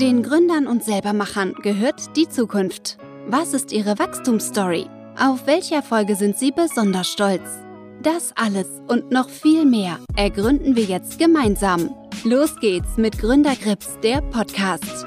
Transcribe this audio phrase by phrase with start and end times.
[0.00, 2.98] Den Gründern und Selbermachern gehört die Zukunft.
[3.28, 4.86] Was ist ihre Wachstumsstory?
[5.16, 7.48] Auf welche Erfolge sind sie besonders stolz?
[8.02, 11.94] Das alles und noch viel mehr ergründen wir jetzt gemeinsam.
[12.24, 15.06] Los geht's mit Gründergrips, der Podcast.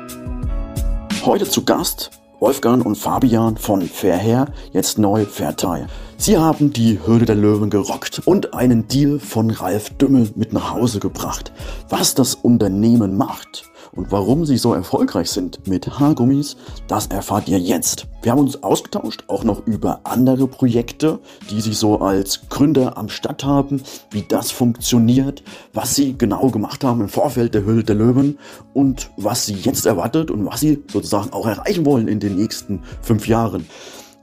[1.25, 5.87] Heute zu Gast Wolfgang und Fabian von Fairhair, jetzt neu Fairtile.
[6.15, 10.71] Sie haben die Hürde der Löwen gerockt und einen Deal von Ralf Dümmel mit nach
[10.71, 11.51] Hause gebracht.
[11.89, 13.65] Was das Unternehmen macht
[13.97, 16.55] und warum sie so erfolgreich sind mit Haargummis,
[16.87, 18.07] das erfahrt ihr jetzt.
[18.21, 23.09] Wir haben uns ausgetauscht, auch noch über andere Projekte, die sie so als Gründer am
[23.09, 23.81] Start haben,
[24.11, 28.37] wie das funktioniert, was sie genau gemacht haben im Vorfeld der Hülle der Löwen
[28.73, 32.83] und was sie jetzt erwartet und was sie sozusagen auch erreichen wollen in den nächsten
[33.01, 33.67] fünf Jahren.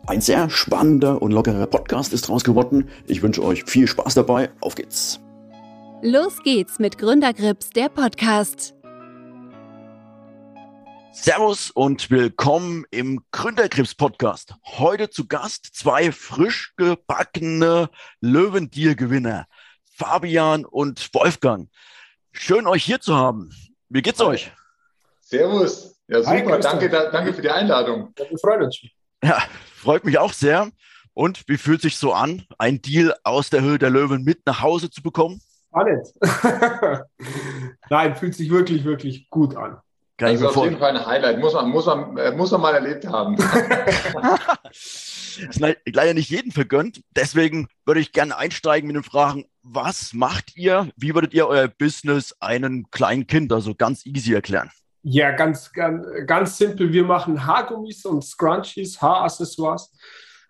[0.07, 2.89] Ein sehr spannender und lockerer Podcast ist draus geworden.
[3.07, 4.51] Ich wünsche euch viel Spaß dabei.
[4.61, 5.21] Auf geht's!
[6.03, 8.75] Los geht's mit Gründergrips, der Podcast.
[11.15, 14.57] Servus und willkommen im Gründerkrebs Podcast.
[14.65, 17.89] Heute zu Gast zwei frisch gebackene
[18.21, 19.47] Löwendeal-Gewinner,
[19.85, 21.71] Fabian und Wolfgang.
[22.33, 23.51] Schön euch hier zu haben.
[23.89, 24.51] Wie geht's euch?
[25.21, 25.97] Servus.
[26.09, 26.53] Ja, super.
[26.53, 28.13] Hi, danke, da, danke für die Einladung.
[28.19, 28.81] Ja, wir freuen uns.
[29.23, 29.41] Ja,
[29.77, 30.69] freut mich auch sehr.
[31.15, 34.61] Und wie fühlt sich so an, ein Deal aus der Höhe der Löwen mit nach
[34.61, 35.41] Hause zu bekommen?
[35.69, 36.09] Spannend.
[37.89, 39.79] Nein, fühlt sich wirklich, wirklich gut an.
[40.25, 41.41] Kann das ist auf jeden Fall ein Highlight.
[41.41, 43.37] Muss man, muss man, äh, muss man mal erlebt haben.
[45.37, 47.03] ist leider nicht jedem vergönnt.
[47.17, 50.89] Deswegen würde ich gerne einsteigen mit den Fragen, was macht ihr?
[50.97, 54.71] Wie würdet ihr euer Business einem kleinen Kind, also ganz easy erklären?
[55.03, 56.93] Ja, ganz, ganz, ganz simpel.
[56.93, 59.93] Wir machen Haargummis und Scrunchies, Haaraccessoires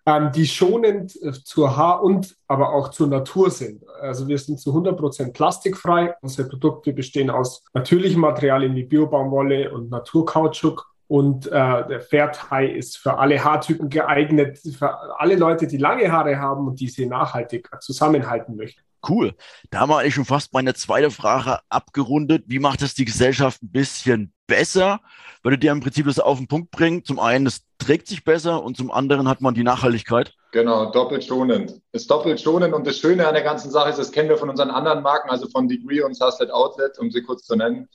[0.05, 3.83] ähm, die schonend äh, zur Haar- und aber auch zur Natur sind.
[4.01, 6.15] Also wir sind zu 100% plastikfrei.
[6.21, 10.85] Unsere Produkte bestehen aus natürlichen Materialien wie Biobaumwolle und Naturkautschuk.
[11.07, 16.39] Und äh, der Fairtie ist für alle Haartypen geeignet, für alle Leute, die lange Haare
[16.39, 18.84] haben und diese nachhaltig zusammenhalten möchten.
[19.07, 19.35] Cool.
[19.69, 22.45] Da haben wir eigentlich schon fast meine zweite Frage abgerundet.
[22.47, 24.99] Wie macht es die Gesellschaft ein bisschen besser?
[25.43, 27.03] Würdet ihr im Prinzip das auf den Punkt bringen?
[27.03, 30.33] Zum einen, es trägt sich besser und zum anderen hat man die Nachhaltigkeit.
[30.51, 31.81] Genau, doppelt schonend.
[31.91, 34.49] Ist doppelt schonend und das Schöne an der ganzen Sache ist, das kennen wir von
[34.49, 37.89] unseren anderen Marken, also von Degree und Suslet Outlet, um sie kurz zu nennen,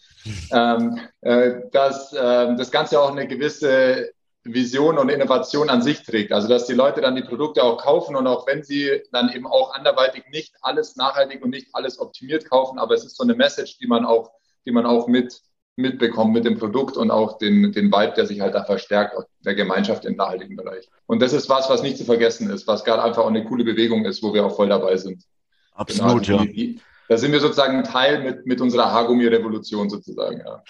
[0.53, 4.11] ähm, äh, dass äh, das Ganze auch eine gewisse
[4.45, 6.33] Vision und Innovation an sich trägt.
[6.33, 9.47] Also dass die Leute dann die Produkte auch kaufen und auch wenn sie dann eben
[9.47, 13.35] auch anderweitig nicht alles nachhaltig und nicht alles optimiert kaufen, aber es ist so eine
[13.35, 14.31] Message, die man auch,
[14.65, 15.43] die man auch mit
[15.77, 19.55] mitbekommt mit dem Produkt und auch den, den Vibe, der sich halt da verstärkt, der
[19.55, 20.89] Gemeinschaft im nachhaltigen Bereich.
[21.07, 23.65] Und das ist was, was nicht zu vergessen ist, was gerade einfach auch eine coole
[23.65, 25.25] Bewegung ist, wo wir auch voll dabei sind.
[25.73, 26.81] Absolut, genau, ja.
[27.09, 30.43] Da sind wir sozusagen ein Teil mit, mit unserer Haargummi-Revolution sozusagen.
[30.45, 30.63] Ja.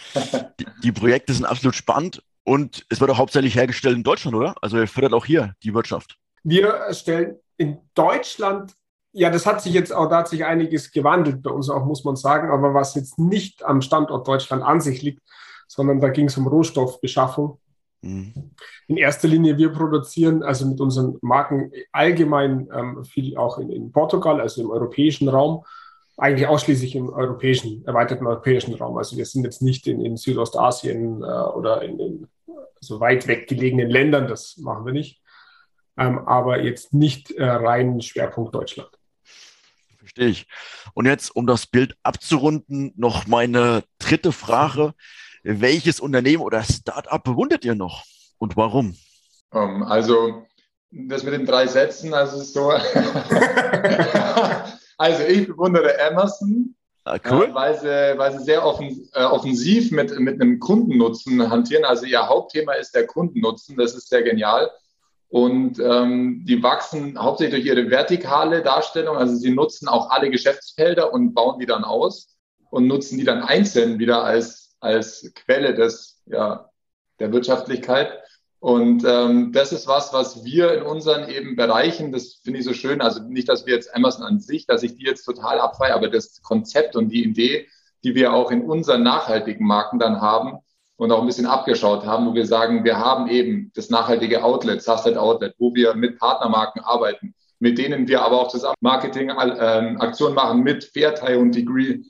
[0.58, 4.54] Die, die, Projekte sind absolut spannend und es wird auch hauptsächlich hergestellt in Deutschland, oder?
[4.62, 6.16] Also ihr fördert auch hier die Wirtschaft.
[6.42, 8.74] Wir stellen in Deutschland,
[9.12, 12.04] ja, das hat sich jetzt auch, da hat sich einiges gewandelt bei uns auch, muss
[12.04, 15.22] man sagen, aber was jetzt nicht am Standort Deutschland an sich liegt,
[15.68, 17.58] sondern da ging es um Rohstoffbeschaffung.
[18.02, 18.52] Mhm.
[18.88, 23.92] In erster Linie, wir produzieren also mit unseren Marken allgemein ähm, viel auch in, in
[23.92, 25.64] Portugal, also im europäischen Raum
[26.20, 28.98] eigentlich ausschließlich im europäischen, erweiterten europäischen Raum.
[28.98, 32.28] Also wir sind jetzt nicht in, in Südostasien äh, oder in, in
[32.80, 35.20] so weit weg gelegenen Ländern, das machen wir nicht.
[35.96, 38.90] Ähm, aber jetzt nicht äh, rein Schwerpunkt Deutschland.
[39.98, 40.46] Verstehe ich.
[40.94, 44.92] Und jetzt, um das Bild abzurunden, noch meine dritte Frage.
[45.42, 48.04] Welches Unternehmen oder Startup bewundert ihr noch
[48.38, 48.96] und warum?
[49.50, 50.46] Um, ähm, also,
[50.90, 52.72] das mit den drei Sätzen, also so.
[55.00, 56.74] Also ich bewundere Amazon,
[57.04, 57.46] ah, cool.
[57.46, 61.86] äh, weil, sie, weil sie sehr offen, äh, offensiv mit, mit einem Kundennutzen hantieren.
[61.86, 64.70] Also ihr Hauptthema ist der Kundennutzen, das ist sehr genial.
[65.30, 69.16] Und ähm, die wachsen hauptsächlich durch ihre vertikale Darstellung.
[69.16, 72.36] Also sie nutzen auch alle Geschäftsfelder und bauen die dann aus
[72.68, 76.68] und nutzen die dann einzeln wieder als, als Quelle des, ja,
[77.20, 78.18] der Wirtschaftlichkeit.
[78.60, 82.74] Und ähm, das ist was, was wir in unseren eben Bereichen, das finde ich so
[82.74, 85.94] schön, also nicht, dass wir jetzt Amazon an sich, dass ich die jetzt total abfeiere,
[85.94, 87.66] aber das Konzept und die Idee,
[88.04, 90.58] die wir auch in unseren nachhaltigen Marken dann haben
[90.96, 94.82] und auch ein bisschen abgeschaut haben, wo wir sagen, wir haben eben das nachhaltige Outlet,
[94.82, 100.34] Susted Outlet, wo wir mit Partnermarken arbeiten, mit denen wir aber auch zusammen Marketing-Aktionen ähm,
[100.34, 102.00] machen mit Fairtie und Degree,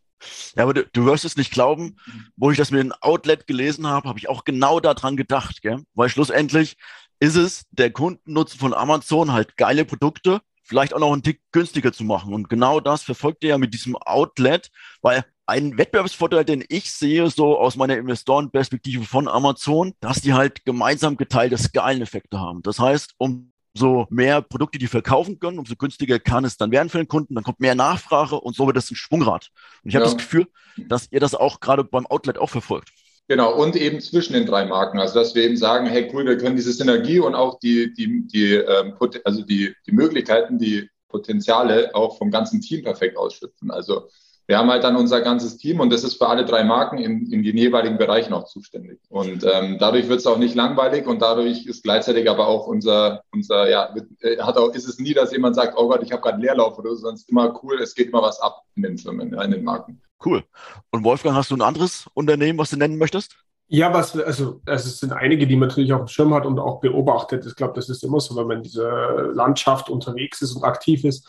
[0.57, 1.97] ja, aber du, du, wirst es nicht glauben,
[2.37, 5.83] wo ich das mit dem Outlet gelesen habe, habe ich auch genau daran gedacht, gell?
[5.95, 6.77] weil schlussendlich
[7.21, 11.93] ist es der Kundennutzen von Amazon halt geile Produkte, vielleicht auch noch einen Tick günstiger
[11.93, 12.33] zu machen.
[12.33, 14.71] Und genau das verfolgt ihr ja mit diesem Outlet,
[15.03, 20.65] weil ein Wettbewerbsvorteil, den ich sehe, so aus meiner Investorenperspektive von Amazon, dass die halt
[20.65, 22.63] gemeinsam geteilte Skaleneffekte haben.
[22.63, 26.89] Das heißt, um so mehr Produkte, die verkaufen können, umso günstiger kann es dann werden
[26.89, 27.35] für den Kunden.
[27.35, 29.51] Dann kommt mehr Nachfrage und so wird es ein Schwungrad.
[29.83, 30.47] Und ich habe das Gefühl,
[30.89, 32.91] dass ihr das auch gerade beim Outlet auch verfolgt.
[33.29, 34.99] Genau, und eben zwischen den drei Marken.
[34.99, 38.27] Also dass wir eben sagen, hey cool, wir können diese Synergie und auch die, die,
[38.27, 38.95] die, ähm,
[39.25, 43.71] also die, die Möglichkeiten, die Potenziale auch vom ganzen Team perfekt ausschöpfen.
[43.71, 44.09] Also
[44.51, 47.31] wir haben halt dann unser ganzes Team und das ist für alle drei Marken in,
[47.31, 48.99] in den jeweiligen Bereichen auch zuständig.
[49.09, 53.23] Und ähm, dadurch wird es auch nicht langweilig und dadurch ist gleichzeitig aber auch unser,
[53.31, 56.23] unser ja, äh, hat auch, ist es nie, dass jemand sagt, oh Gott, ich habe
[56.23, 58.83] gerade Leerlauf oder so, sondern es ist immer cool, es geht immer was ab in
[58.83, 60.03] den Firmen, in den Marken.
[60.25, 60.43] Cool.
[60.91, 63.37] Und Wolfgang, hast du ein anderes Unternehmen, was du nennen möchtest?
[63.69, 66.59] Ja, was, also, also es sind einige, die man natürlich auf dem Schirm hat und
[66.59, 67.47] auch beobachtet.
[67.47, 71.05] Ich glaube, das ist immer so, wenn man in dieser Landschaft unterwegs ist und aktiv
[71.05, 71.29] ist.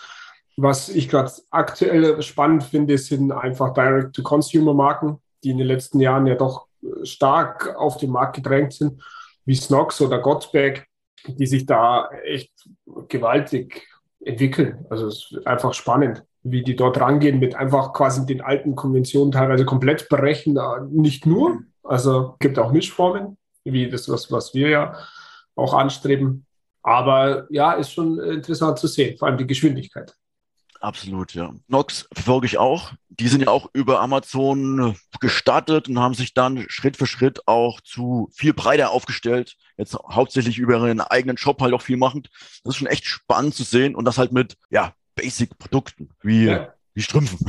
[0.57, 6.35] Was ich gerade aktuell spannend finde, sind einfach Direct-to-Consumer-Marken, die in den letzten Jahren ja
[6.35, 6.67] doch
[7.03, 9.01] stark auf den Markt gedrängt sind,
[9.45, 10.85] wie Snox oder Gottberg,
[11.25, 12.51] die sich da echt
[13.07, 13.87] gewaltig
[14.19, 14.85] entwickeln.
[14.89, 19.31] Also es ist einfach spannend wie die dort rangehen, mit einfach quasi den alten Konventionen
[19.31, 20.57] teilweise komplett brechen.
[20.89, 24.95] Nicht nur, also gibt auch Mischformen, wie das, was, was wir ja
[25.55, 26.45] auch anstreben.
[26.81, 30.15] Aber ja, ist schon interessant zu sehen, vor allem die Geschwindigkeit.
[30.81, 31.53] Absolut, ja.
[31.67, 32.93] Nox verfolge ich auch.
[33.09, 37.81] Die sind ja auch über Amazon gestartet und haben sich dann Schritt für Schritt auch
[37.81, 39.57] zu viel breiter aufgestellt.
[39.77, 42.31] Jetzt hauptsächlich über ihren eigenen Shop halt auch viel machend.
[42.63, 46.73] Das ist schon echt spannend zu sehen und das halt mit, ja, Basic-Produkten, wie, ja.
[46.95, 47.37] wie Strümpfen.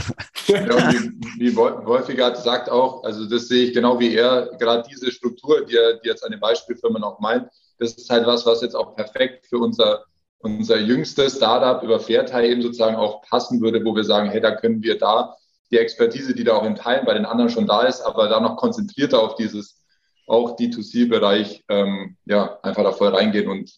[0.49, 5.11] Ja, wie, wie Wolfiger sagt auch, also das sehe ich genau wie er, gerade diese
[5.11, 8.61] Struktur, die er die jetzt an den Beispielfirmen auch meint, das ist halt was, was
[8.61, 10.05] jetzt auch perfekt für unser,
[10.43, 14.55] unser jüngstes Startup über Fairteil eben sozusagen auch passen würde, wo wir sagen, hey, da
[14.55, 15.37] können wir da
[15.71, 18.41] die Expertise, die da auch in Teilen bei den anderen schon da ist, aber da
[18.41, 19.83] noch konzentrierter auf dieses
[20.27, 23.73] auch D2C-Bereich ähm, ja, einfach da voll reingehen und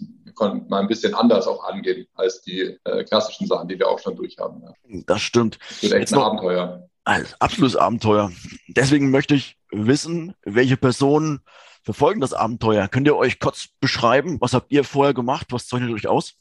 [0.68, 4.16] mal ein bisschen anders auch angehen als die äh, klassischen Sachen, die wir auch schon
[4.16, 4.62] durchhaben.
[4.62, 5.00] Ja.
[5.06, 5.58] Das stimmt.
[5.68, 6.88] Das wird echt Jetzt ein noch, Abenteuer.
[7.04, 8.32] Ein absolutes Abenteuer.
[8.68, 11.40] Deswegen möchte ich wissen, welche Personen
[11.82, 12.88] verfolgen das Abenteuer.
[12.88, 14.40] Könnt ihr euch kurz beschreiben?
[14.40, 15.48] Was habt ihr vorher gemacht?
[15.50, 16.34] Was zeichnet euch aus?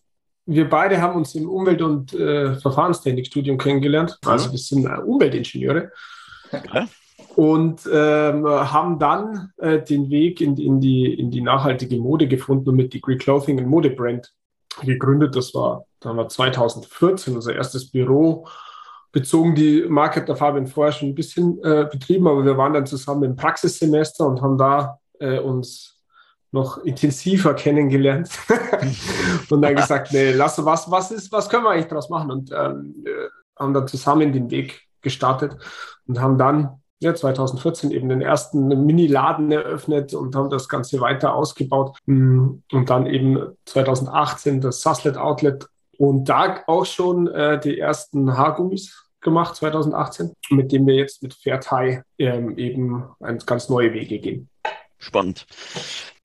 [0.45, 4.17] Wir beide haben uns im Umwelt- und äh, Verfahrenstechnikstudium kennengelernt.
[4.25, 5.91] Also wir sind äh, Umweltingenieure.
[6.51, 6.87] Ja
[7.35, 12.69] und ähm, haben dann äh, den Weg in, in, die, in die nachhaltige Mode gefunden
[12.69, 14.31] und mit Degree Clothing and Mode Brand
[14.83, 15.35] gegründet.
[15.35, 18.47] Das war, dann war 2014 unser erstes Büro.
[19.11, 22.85] Bezogen die Marke der Fabian vorher schon ein bisschen äh, betrieben, aber wir waren dann
[22.85, 25.92] zusammen im Praxissemester und haben da äh, uns
[26.53, 28.29] noch intensiver kennengelernt
[29.49, 32.31] und dann gesagt, nee, lass was, was ist, was können wir eigentlich daraus machen?
[32.31, 35.57] Und ähm, äh, haben dann zusammen den Weg gestartet
[36.07, 41.35] und haben dann ja, 2014 eben den ersten Mini-Laden eröffnet und haben das Ganze weiter
[41.35, 41.97] ausgebaut.
[42.05, 45.67] Mm, und dann eben 2018 das Suslet Outlet
[45.97, 51.33] und da auch schon äh, die ersten Haargummis gemacht, 2018, mit dem wir jetzt mit
[51.33, 53.05] Fairtie ähm, eben
[53.45, 54.49] ganz neue Wege gehen.
[55.03, 55.45] Spannend.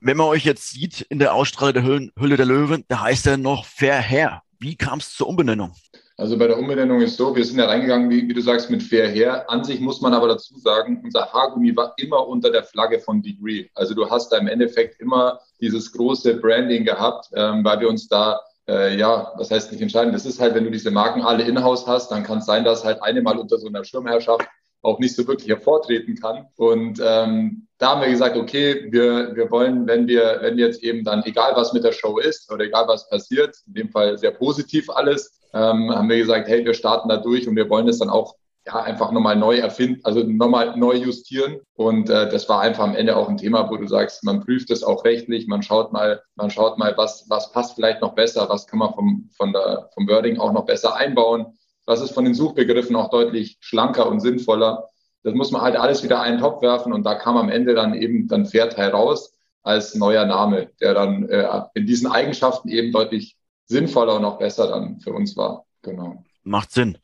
[0.00, 3.26] Wenn man euch jetzt sieht in der Ausstrahlung der Hülle, Hülle der Löwen, da heißt
[3.26, 4.42] er noch Fair Hair.
[4.60, 5.72] Wie kam es zur Umbenennung?
[6.16, 8.82] Also bei der Umbenennung ist so, wir sind ja reingegangen, wie, wie, du sagst, mit
[8.82, 9.50] Fair Hair.
[9.50, 13.22] An sich muss man aber dazu sagen, unser Haargummi war immer unter der Flagge von
[13.22, 13.69] Degree.
[13.75, 18.08] Also du hast da im Endeffekt immer dieses große Branding gehabt, ähm, weil wir uns
[18.08, 20.12] da äh, ja, was heißt nicht entscheiden?
[20.12, 22.84] Das ist halt, wenn du diese Marken alle in-house hast, dann kann es sein, dass
[22.84, 24.46] halt eine mal unter so einer Schirmherrschaft
[24.82, 26.47] auch nicht so wirklich hervortreten kann.
[26.56, 31.05] Und ähm, da haben wir gesagt, okay, wir, wir wollen, wenn wir, wenn jetzt eben
[31.05, 34.32] dann, egal was mit der Show ist oder egal was passiert, in dem Fall sehr
[34.32, 37.99] positiv alles, ähm, haben wir gesagt, hey, wir starten da durch und wir wollen es
[37.99, 38.35] dann auch
[38.67, 41.61] ja, einfach nochmal neu erfinden, also nochmal neu justieren.
[41.75, 44.70] Und äh, das war einfach am Ende auch ein Thema, wo du sagst, man prüft
[44.70, 48.49] es auch rechtlich, man schaut mal, man schaut mal, was, was passt vielleicht noch besser,
[48.49, 52.24] was kann man vom, von der, vom Wording auch noch besser einbauen was ist von
[52.24, 54.90] den Suchbegriffen auch deutlich schlanker und sinnvoller.
[55.22, 57.94] Das muss man halt alles wieder einen Topf werfen und da kam am Ende dann
[57.94, 63.36] eben dann Fairteil raus als neuer Name, der dann äh, in diesen Eigenschaften eben deutlich
[63.66, 65.64] sinnvoller und auch besser dann für uns war.
[65.82, 66.24] Genau.
[66.44, 66.98] Macht Sinn.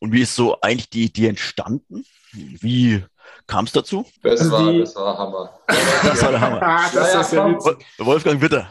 [0.00, 2.04] Und wie ist so eigentlich die Idee entstanden?
[2.32, 3.04] Wie
[3.46, 4.04] kam es dazu?
[4.22, 5.60] Das also war, das war Hammer.
[5.66, 6.62] das war der Hammer.
[6.62, 8.66] Ah, das ja, ist ja Wolfgang, bitte.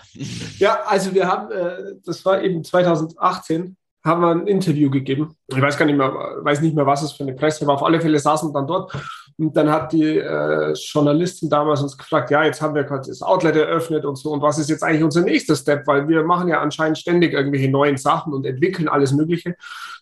[0.57, 5.35] Ja, also wir haben, äh, das war eben 2018, haben wir ein Interview gegeben.
[5.47, 7.75] Ich weiß gar nicht mehr, weiß nicht mehr, was es für eine Presse war.
[7.75, 8.93] Auf alle Fälle saßen wir dann dort.
[9.37, 13.21] Und dann hat die äh, Journalistin damals uns gefragt, ja, jetzt haben wir gerade das
[13.21, 14.31] Outlet eröffnet und so.
[14.31, 15.87] Und was ist jetzt eigentlich unser nächster Step?
[15.87, 19.55] Weil wir machen ja anscheinend ständig irgendwelche neuen Sachen und entwickeln alles Mögliche.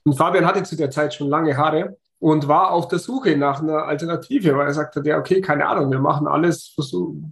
[0.04, 3.62] Und Fabian hatte zu der Zeit schon lange Haare und war auf der Suche nach
[3.62, 6.76] einer Alternative, weil er sagte, ja, okay, keine Ahnung, wir machen alles,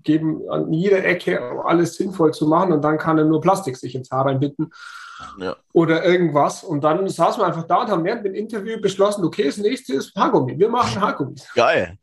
[0.03, 3.93] geben an jeder Ecke alles sinnvoll zu machen und dann kann er nur Plastik sich
[3.93, 4.71] ins Haar reinbinden
[5.39, 5.55] ja.
[5.73, 6.63] oder irgendwas.
[6.63, 9.95] Und dann saßen wir einfach da und haben während dem Interview beschlossen, okay, das nächste
[9.95, 10.57] ist Haargummi.
[10.57, 11.47] Wir machen Haargummis.
[11.53, 11.97] Geil.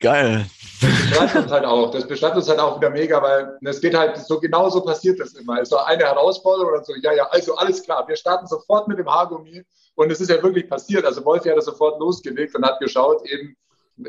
[0.00, 0.46] Geil.
[0.80, 1.90] Das beschreibt uns halt auch.
[1.90, 5.20] Das beschreibt uns halt auch wieder mega, weil es geht halt so genau so passiert
[5.20, 5.60] das immer.
[5.60, 8.06] Es war eine Herausforderung und so, ja, ja, also alles klar.
[8.08, 9.64] Wir starten sofort mit dem Haargummi.
[9.96, 11.04] Und es ist ja wirklich passiert.
[11.04, 13.56] Also Wolfi hat das sofort losgelegt und hat geschaut, eben,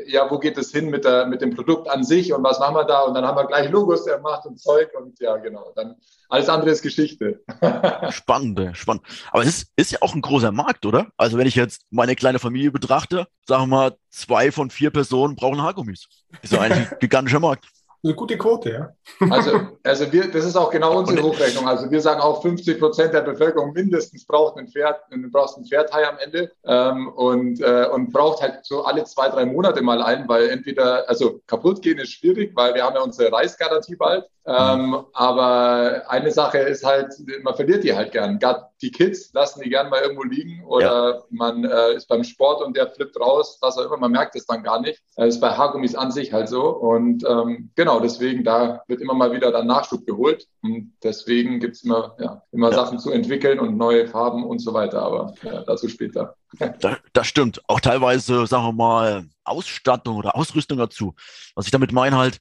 [0.06, 2.74] ja, wo geht es hin mit, der, mit dem Produkt an sich und was machen
[2.74, 3.02] wir da?
[3.02, 5.72] Und dann haben wir gleich Logos gemacht und Zeug und ja, genau.
[5.76, 5.96] Dann
[6.28, 7.40] alles andere ist Geschichte.
[8.10, 9.02] Spannend, spannend.
[9.30, 11.06] Aber es ist, ist ja auch ein großer Markt, oder?
[11.16, 15.36] Also wenn ich jetzt meine kleine Familie betrachte, sagen wir mal, zwei von vier Personen
[15.36, 16.08] brauchen Haargummis.
[16.42, 17.66] Ist ja ein gigantischer Markt
[18.06, 18.92] eine gute Quote, ja.
[19.30, 21.66] Also, also wir, das ist auch genau unsere Hochrechnung.
[21.66, 25.00] Also wir sagen auch 50 Prozent der Bevölkerung mindestens braucht ein Pferd,
[25.32, 29.44] brauchst ein Pferdhai am Ende ähm, und, äh, und braucht halt so alle zwei, drei
[29.44, 33.32] Monate mal einen, weil entweder, also kaputt gehen ist schwierig, weil wir haben ja unsere
[33.32, 34.24] Reisgarantie bald.
[34.46, 37.12] Ähm, aber eine Sache ist halt,
[37.42, 38.38] man verliert die halt gern.
[38.38, 41.22] Gerade die Kids lassen die gern mal irgendwo liegen oder ja.
[41.30, 44.46] man äh, ist beim Sport und der flippt raus, was auch immer, man merkt es
[44.46, 45.02] dann gar nicht.
[45.16, 46.68] Das ist bei Haargummis an sich halt so.
[46.68, 50.46] Und ähm, genau, deswegen, da wird immer mal wieder dann Nachschub geholt.
[50.62, 52.76] Und deswegen gibt es immer, ja, immer ja.
[52.76, 55.02] Sachen zu entwickeln und neue Farben und so weiter.
[55.02, 56.36] Aber ja, dazu später.
[56.80, 57.60] Das, das stimmt.
[57.66, 61.14] Auch teilweise, sagen wir mal, Ausstattung oder Ausrüstung dazu.
[61.54, 62.38] Was ich damit meine halt,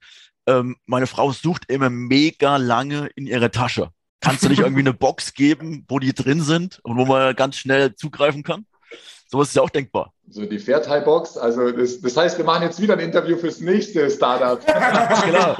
[0.47, 3.89] ähm, meine Frau sucht immer mega lange in ihrer Tasche.
[4.21, 7.57] Kannst du nicht irgendwie eine Box geben, wo die drin sind und wo man ganz
[7.57, 8.65] schnell zugreifen kann?
[9.27, 10.13] Sowas ist ja auch denkbar.
[10.29, 11.37] So die Fairtime-Box.
[11.37, 14.59] Also das, das, heißt, wir machen jetzt wieder ein Interview fürs nächste Startup.
[15.25, 15.55] genau.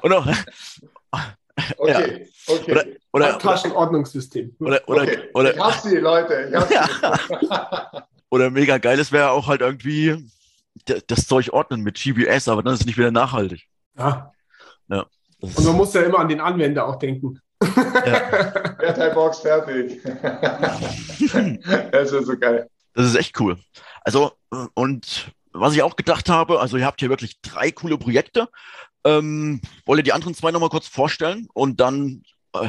[0.02, 0.26] und noch,
[1.76, 2.54] Okay, ja.
[2.54, 2.72] okay.
[2.72, 4.56] Oder, oder, Taschenordnungssystem.
[4.58, 5.18] Oder, oder, okay.
[5.34, 6.48] oder, ich hab sie, Leute.
[6.50, 8.02] Ich hab sie.
[8.30, 10.28] oder mega geiles wäre auch halt irgendwie
[11.06, 13.68] das Zeug ordnen mit GPS, aber dann ist es nicht wieder nachhaltig.
[13.96, 14.32] Ja.
[14.88, 15.06] ja
[15.40, 17.40] Und man muss ja immer an den Anwender auch denken.
[17.62, 17.72] Ja.
[18.80, 20.02] Airtime-Box fertig.
[21.92, 22.68] das ist so geil.
[22.94, 23.56] Das ist echt cool.
[24.02, 24.32] Also,
[24.74, 28.48] und was ich auch gedacht habe, also ihr habt hier wirklich drei coole Projekte.
[29.04, 32.22] Ähm, wollt ihr die anderen zwei nochmal kurz vorstellen und dann
[32.54, 32.68] äh,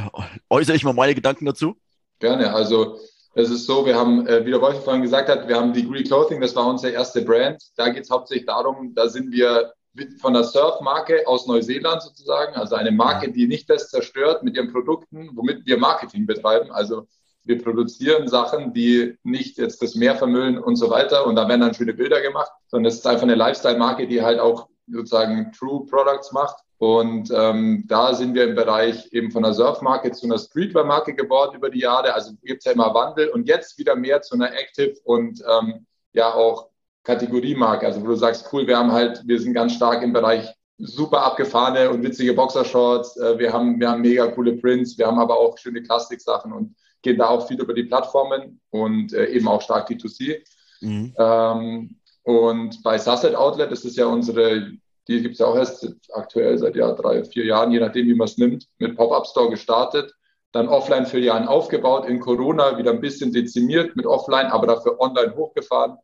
[0.49, 1.77] äußere ich mal meine Gedanken dazu?
[2.19, 2.53] Gerne.
[2.53, 2.99] Also
[3.35, 6.03] es ist so, wir haben, äh, wie der Wolf vorhin gesagt hat, wir haben Degree
[6.03, 7.61] Clothing, das war unsere erste Brand.
[7.75, 9.73] Da geht es hauptsächlich darum, da sind wir
[10.19, 14.71] von der Surf-Marke aus Neuseeland sozusagen, also eine Marke, die nicht das zerstört mit ihren
[14.71, 16.71] Produkten, womit wir Marketing betreiben.
[16.71, 17.07] Also
[17.43, 21.27] wir produzieren Sachen, die nicht jetzt das Meer vermüllen und so weiter.
[21.27, 24.39] Und da werden dann schöne Bilder gemacht, sondern es ist einfach eine Lifestyle-Marke, die halt
[24.39, 26.57] auch sozusagen True Products macht.
[26.77, 31.55] Und ähm, da sind wir im Bereich eben von einer Surf-Marke zu einer Streetwear-Marke geworden
[31.55, 32.13] über die Jahre.
[32.13, 35.85] Also gibt es ja immer Wandel und jetzt wieder mehr zu einer Active und ähm,
[36.11, 36.69] ja auch
[37.03, 37.85] Kategoriemarke.
[37.85, 41.23] Also wo du sagst, cool, wir haben halt, wir sind ganz stark im Bereich super
[41.23, 43.15] abgefahrene und witzige Boxershorts.
[43.17, 44.97] Äh, wir haben, wir haben mega coole Prints.
[44.97, 49.13] Wir haben aber auch schöne Klassiksachen und gehen da auch viel über die Plattformen und
[49.13, 50.41] äh, eben auch stark D2C.
[50.81, 51.13] Mhm.
[51.17, 54.71] Ähm, und bei Susset Outlet ist es ja unsere,
[55.07, 58.15] die gibt es ja auch erst aktuell seit ja, drei, vier Jahren, je nachdem, wie
[58.15, 60.13] man es nimmt, mit Pop-Up Store gestartet,
[60.51, 65.97] dann Offline-Filialen aufgebaut, in Corona wieder ein bisschen dezimiert mit Offline, aber dafür online hochgefahren.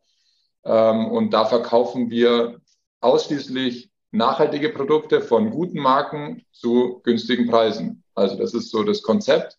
[0.64, 2.60] Ähm, und da verkaufen wir
[3.00, 8.04] ausschließlich nachhaltige Produkte von guten Marken zu günstigen Preisen.
[8.14, 9.58] Also das ist so das Konzept.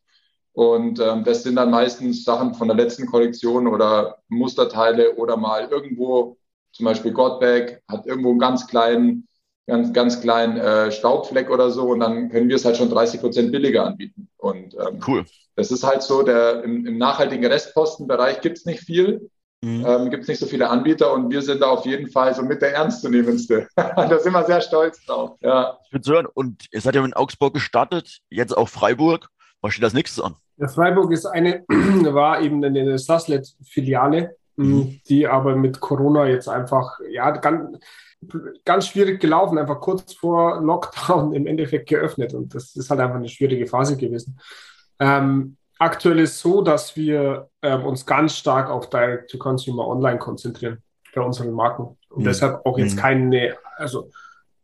[0.53, 5.67] Und ähm, das sind dann meistens Sachen von der letzten Kollektion oder Musterteile oder mal
[5.69, 6.37] irgendwo
[6.73, 9.27] zum Beispiel Godbag hat irgendwo einen ganz kleinen,
[9.67, 13.21] ganz, ganz kleinen äh, Staubfleck oder so und dann können wir es halt schon 30
[13.21, 14.29] Prozent billiger anbieten.
[14.37, 15.25] Und ähm, cool.
[15.55, 19.29] Das ist halt so, der im, im nachhaltigen Restpostenbereich gibt es nicht viel.
[19.61, 19.85] Mhm.
[19.87, 22.43] Ähm, gibt es nicht so viele Anbieter und wir sind da auf jeden Fall so
[22.43, 23.69] mit der ernstzunehmendste.
[23.75, 25.37] da sind wir sehr stolz drauf.
[25.39, 25.77] Ja.
[25.85, 29.29] Ich würde hören, und ihr seid ja in Augsburg gestartet, jetzt auch Freiburg.
[29.61, 30.35] Was steht als nächstes an?
[30.57, 35.01] Ja, Freiburg ist eine, war eben eine Saslet-Filiale Mhm.
[35.07, 37.79] die aber mit Corona jetzt einfach, ja, ganz,
[38.65, 42.33] ganz schwierig gelaufen, einfach kurz vor Lockdown im Endeffekt geöffnet.
[42.33, 44.39] Und das ist halt einfach eine schwierige Phase gewesen.
[44.99, 50.81] Ähm, aktuell ist so, dass wir ähm, uns ganz stark auf Direct-to-Consumer Online konzentrieren
[51.13, 51.97] bei unseren Marken.
[52.09, 52.25] Und mhm.
[52.25, 52.99] deshalb auch jetzt mhm.
[52.99, 54.09] keine, also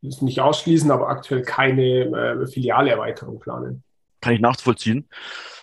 [0.01, 3.84] ist nicht ausschließen, aber aktuell keine äh, Filialeerweiterung planen.
[4.22, 5.08] Kann ich nachvollziehen.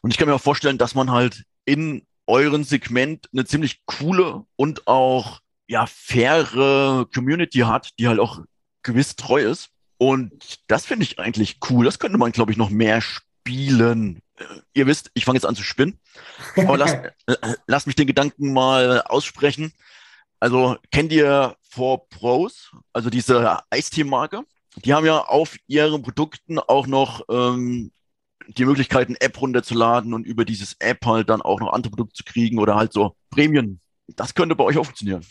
[0.02, 4.44] Und ich kann mir auch vorstellen, dass man halt in euren Segment eine ziemlich coole
[4.56, 8.40] und auch ja faire Community hat, die halt auch
[8.82, 9.70] gewiss treu ist.
[9.98, 11.84] Und das finde ich eigentlich cool.
[11.84, 14.20] Das könnte man, glaube ich, noch mehr spielen.
[14.74, 15.98] Ihr wisst, ich fange jetzt an zu spinnen.
[16.56, 16.98] Aber lasst,
[17.66, 19.72] lasst mich den Gedanken mal aussprechen.
[20.38, 24.42] Also kennt ihr Four Pros, also diese Eistee-Marke?
[24.84, 27.90] Die haben ja auf ihren Produkten auch noch ähm,
[28.48, 32.14] die Möglichkeit, eine App runterzuladen und über dieses App halt dann auch noch andere Produkte
[32.14, 33.80] zu kriegen oder halt so Prämien.
[34.08, 35.24] Das könnte bei euch auch funktionieren.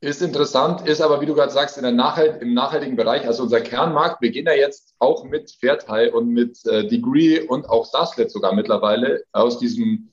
[0.00, 3.44] Ist interessant, ist aber, wie du gerade sagst, in der Nachhalt, im nachhaltigen Bereich, also
[3.44, 7.84] unser Kernmarkt, wir gehen ja jetzt auch mit Fairteil und mit äh, Degree und auch
[7.84, 10.10] Saslet sogar mittlerweile aus diesem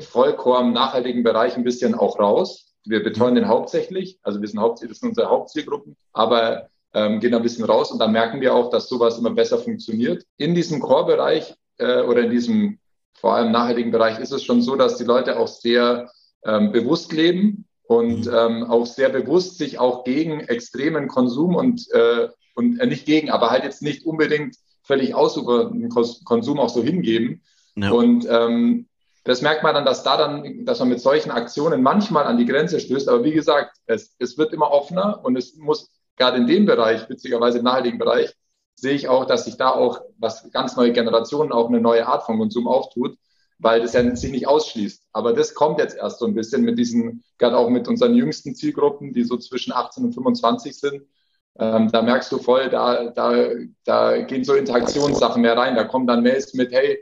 [0.00, 2.72] vollkommen nachhaltigen Bereich ein bisschen auch raus.
[2.86, 7.34] Wir betreuen den hauptsächlich, also wir sind hauptsächlich, das sind unsere Hauptzielgruppen, aber ähm, gehen
[7.34, 10.24] ein bisschen raus und da merken wir auch, dass sowas immer besser funktioniert.
[10.36, 12.78] In diesem Core-Bereich äh, oder in diesem
[13.14, 16.10] vor allem nachhaltigen Bereich ist es schon so, dass die Leute auch sehr
[16.44, 18.34] ähm, bewusst leben und mhm.
[18.34, 23.30] ähm, auch sehr bewusst sich auch gegen extremen Konsum und, äh, und äh, nicht gegen,
[23.30, 27.42] aber halt jetzt nicht unbedingt völlig ausufernden Konsum auch so hingeben.
[27.76, 27.90] Ja.
[27.90, 28.86] Und ähm,
[29.24, 32.44] das merkt man dann, dass da dann, dass man mit solchen Aktionen manchmal an die
[32.44, 33.08] Grenze stößt.
[33.08, 37.08] Aber wie gesagt, es, es wird immer offener und es muss gerade in dem Bereich,
[37.08, 38.34] witzigerweise im nachhaltigen Bereich,
[38.74, 42.24] sehe ich auch, dass sich da auch was ganz neue Generationen auch eine neue Art
[42.24, 43.16] von Konsum auftut
[43.58, 45.08] weil das ja sich nicht ausschließt.
[45.12, 48.54] Aber das kommt jetzt erst so ein bisschen mit diesen, gerade auch mit unseren jüngsten
[48.54, 51.02] Zielgruppen, die so zwischen 18 und 25 sind.
[51.58, 53.46] Ähm, da merkst du voll, da, da,
[53.84, 55.76] da gehen so Interaktionssachen mehr rein.
[55.76, 56.98] Da kommen dann Mails mit, hey,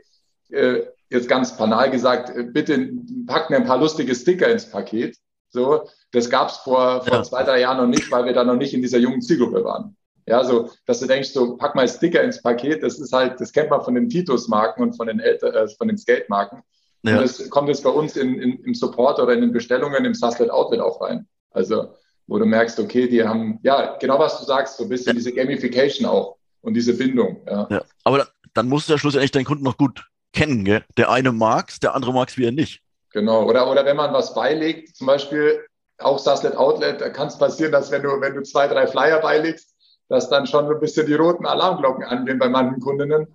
[0.51, 2.91] äh, jetzt ganz banal gesagt, äh, bitte
[3.25, 5.17] pack mir ein paar lustige Sticker ins Paket.
[5.53, 7.23] So, das gab es vor, vor ja.
[7.23, 9.95] zwei, drei Jahren noch nicht, weil wir da noch nicht in dieser jungen Zielgruppe waren.
[10.25, 13.51] Ja, so, dass du denkst, so, pack mal Sticker ins Paket, das ist halt, das
[13.51, 16.63] kennt man von den Titus-Marken und von den Elter, äh, von den Skate-Marken.
[17.03, 17.17] Ja.
[17.17, 20.13] Und das kommt jetzt bei uns in, in, im Support oder in den Bestellungen im
[20.13, 21.27] Suslet Outlet auch rein.
[21.51, 21.93] Also,
[22.25, 25.13] wo du merkst, okay, die haben, ja, genau was du sagst, so ein bisschen ja.
[25.13, 27.41] diese Gamification auch und diese Bindung.
[27.45, 27.67] Ja.
[27.69, 27.83] ja.
[28.05, 30.83] Aber dann, musst du ja schlussendlich deinen Kunden noch gut kennen, gell?
[30.97, 32.82] Der eine mag's, der andere mag's wieder nicht.
[33.13, 33.45] Genau.
[33.45, 35.63] Oder, oder wenn man was beilegt, zum Beispiel
[35.99, 39.21] auch Suslet Outlet, da kann es passieren, dass wenn du, wenn du zwei, drei Flyer
[39.21, 39.73] beilegst,
[40.09, 43.27] dass dann schon ein bisschen die roten Alarmglocken angehen bei manchen Kundinnen.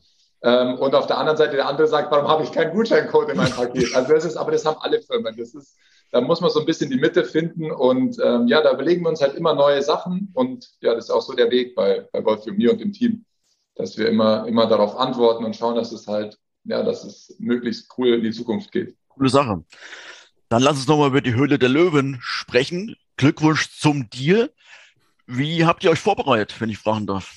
[0.42, 3.36] Ähm, und auf der anderen Seite der andere sagt, warum habe ich keinen Gutscheincode in
[3.36, 3.94] meinem Paket?
[3.94, 5.36] Also das ist, aber das haben alle Firmen.
[5.36, 5.76] Das ist,
[6.10, 9.10] da muss man so ein bisschen die Mitte finden und ähm, ja, da überlegen wir
[9.10, 12.24] uns halt immer neue Sachen und ja, das ist auch so der Weg bei, bei
[12.24, 13.24] Wolf und mir und dem Team,
[13.74, 17.92] dass wir immer, immer darauf antworten und schauen, dass es halt, ja, dass es möglichst
[17.98, 18.96] cool in die Zukunft geht.
[19.18, 19.64] Coole Sache.
[20.48, 22.96] Dann lass uns nochmal über die Höhle der Löwen sprechen.
[23.16, 24.50] Glückwunsch zum Deal.
[25.26, 27.34] Wie habt ihr euch vorbereitet, wenn ich fragen darf?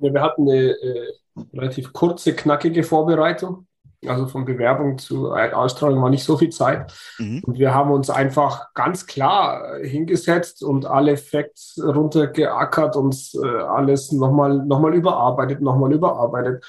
[0.00, 1.12] Ja, wir hatten eine äh,
[1.54, 3.66] relativ kurze, knackige Vorbereitung.
[4.06, 6.92] Also von Bewerbung zu Ausstrahlung war nicht so viel Zeit.
[7.18, 7.42] Mhm.
[7.44, 14.12] Und wir haben uns einfach ganz klar hingesetzt und alle Facts runtergeackert, uns äh, alles
[14.12, 16.64] nochmal noch mal überarbeitet, nochmal überarbeitet.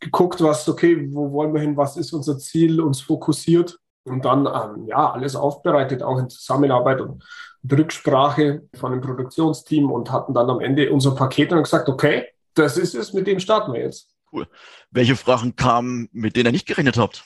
[0.00, 4.46] Geguckt, was, okay, wo wollen wir hin, was ist unser Ziel, uns fokussiert und dann
[4.46, 7.24] ähm, ja alles aufbereitet, auch in Zusammenarbeit und
[7.70, 12.76] Rücksprache von dem Produktionsteam und hatten dann am Ende unser Paket und gesagt, okay, das
[12.76, 14.14] ist es, mit dem starten wir jetzt.
[14.32, 14.46] Cool.
[14.90, 17.24] Welche Fragen kamen, mit denen ihr nicht gerechnet habt?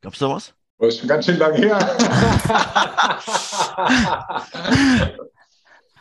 [0.00, 0.54] Gab es da was?
[0.78, 1.78] Das ist schon ganz schön lange her.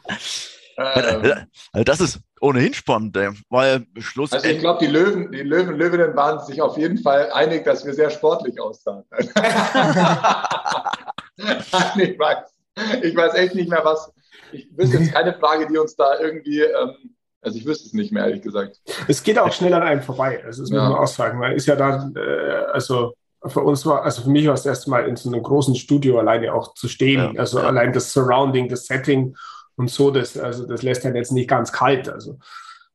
[0.78, 3.18] also das ist ohnehin spannend,
[3.50, 4.32] weil Schluss.
[4.32, 7.86] Also ich glaube, die Löwen, die Löwen, Löwinnen waren sich auf jeden Fall einig, dass
[7.86, 9.04] wir sehr sportlich aussahen.
[11.98, 12.52] ich weiß
[13.02, 14.12] ich weiß echt nicht mehr, was.
[14.52, 16.62] Ich wüsste jetzt keine Frage, die uns da irgendwie.
[16.62, 18.80] Ähm, also ich wüsste es nicht mehr, ehrlich gesagt.
[19.08, 20.44] Es geht auch schnell an einem vorbei.
[20.46, 20.90] Also das muss ja.
[20.90, 21.40] man auch sagen.
[21.40, 23.14] Man ist ja dann, äh, also
[23.48, 25.76] für uns war, also für mich war es das erste Mal in so einem großen
[25.76, 27.34] Studio alleine auch zu stehen.
[27.34, 27.40] Ja.
[27.40, 27.66] Also ja.
[27.66, 29.36] allein das Surrounding, das Setting
[29.76, 32.10] und so, das, also das lässt dann jetzt nicht ganz kalt.
[32.10, 32.38] Also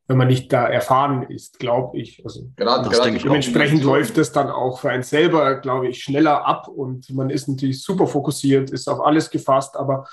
[0.09, 2.25] wenn man nicht da erfahren ist, glaube ich.
[2.25, 6.69] Also gerade, gerade dementsprechend läuft es dann auch für einen selber, glaube ich, schneller ab
[6.69, 10.07] und man ist natürlich super fokussiert, ist auf alles gefasst, aber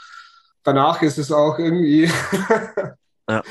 [0.63, 2.03] danach ist es auch irgendwie.
[3.29, 3.43] ja.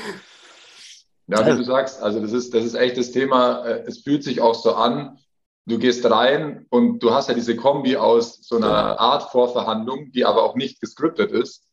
[1.27, 3.65] Ja, wie du sagst, also das ist, das ist echt das Thema.
[3.65, 5.17] Äh, es fühlt sich auch so an.
[5.65, 10.25] Du gehst rein und du hast ja diese Kombi aus so einer Art Vorverhandlung, die
[10.25, 11.63] aber auch nicht gescriptet ist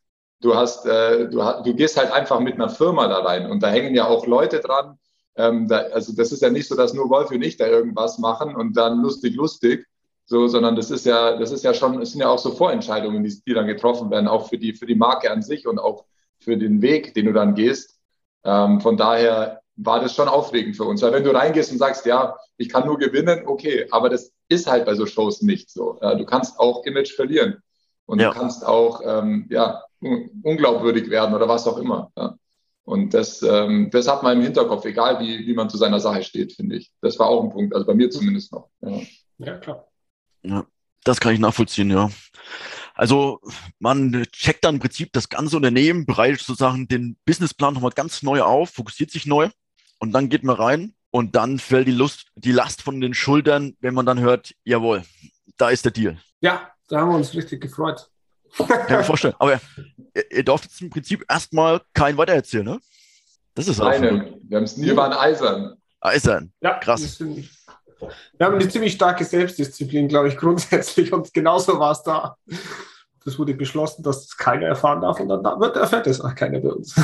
[0.40, 3.68] du hast, äh, du, du gehst halt einfach mit einer Firma da rein und da
[3.68, 4.98] hängen ja auch Leute dran.
[5.36, 8.18] Ähm, da, also das ist ja nicht so, dass nur Wolf und ich da irgendwas
[8.18, 9.86] machen und dann lustig, lustig,
[10.24, 13.24] so, sondern das ist ja, das ist ja schon, es sind ja auch so Vorentscheidungen,
[13.24, 16.04] die, die dann getroffen werden, auch für die, für die Marke an sich und auch
[16.38, 17.98] für den Weg, den du dann gehst.
[18.44, 21.02] Ähm, von daher war das schon aufregend für uns.
[21.02, 24.66] Weil wenn du reingehst und sagst, ja, ich kann nur gewinnen, okay, aber das ist
[24.70, 25.98] halt bei so Shows nicht so.
[26.00, 27.62] Ja, du kannst auch Image verlieren.
[28.06, 28.30] Und ja.
[28.30, 32.10] du kannst auch, ähm, ja, unglaubwürdig werden oder was auch immer.
[32.16, 32.36] Ja.
[32.84, 36.22] Und das, ähm, das hat man im Hinterkopf, egal wie, wie man zu seiner Sache
[36.22, 36.90] steht, finde ich.
[37.00, 38.70] Das war auch ein Punkt, also bei mir zumindest noch.
[38.80, 39.00] Ja,
[39.38, 39.86] ja klar.
[40.42, 40.66] Ja,
[41.04, 42.10] das kann ich nachvollziehen, ja.
[42.94, 43.40] Also
[43.78, 48.42] man checkt dann im Prinzip das ganze Unternehmen, bereitet sozusagen den Businessplan nochmal ganz neu
[48.42, 49.50] auf, fokussiert sich neu
[49.98, 53.76] und dann geht man rein und dann fällt die Lust, die Last von den Schultern,
[53.80, 55.02] wenn man dann hört, jawohl,
[55.56, 56.18] da ist der Deal.
[56.40, 58.10] Ja, da haben wir uns richtig gefreut.
[58.66, 59.34] Kann ich mir vorstellen.
[59.38, 59.60] Aber
[60.14, 62.80] ihr, ihr dürft jetzt im Prinzip erstmal kein weitererzählen, ne?
[63.54, 65.76] Das ist auch Nein, wir, wir waren eisern.
[66.00, 66.52] Eisern.
[66.60, 67.20] Ja, krass.
[67.20, 71.12] Wir, haben eine ziemlich starke Selbstdisziplin, glaube ich, grundsätzlich.
[71.12, 72.36] Und genauso war es da.
[73.24, 76.58] Das wurde beschlossen, dass das keiner erfahren darf und dann wird erfährt es auch keiner
[76.60, 76.94] bei uns.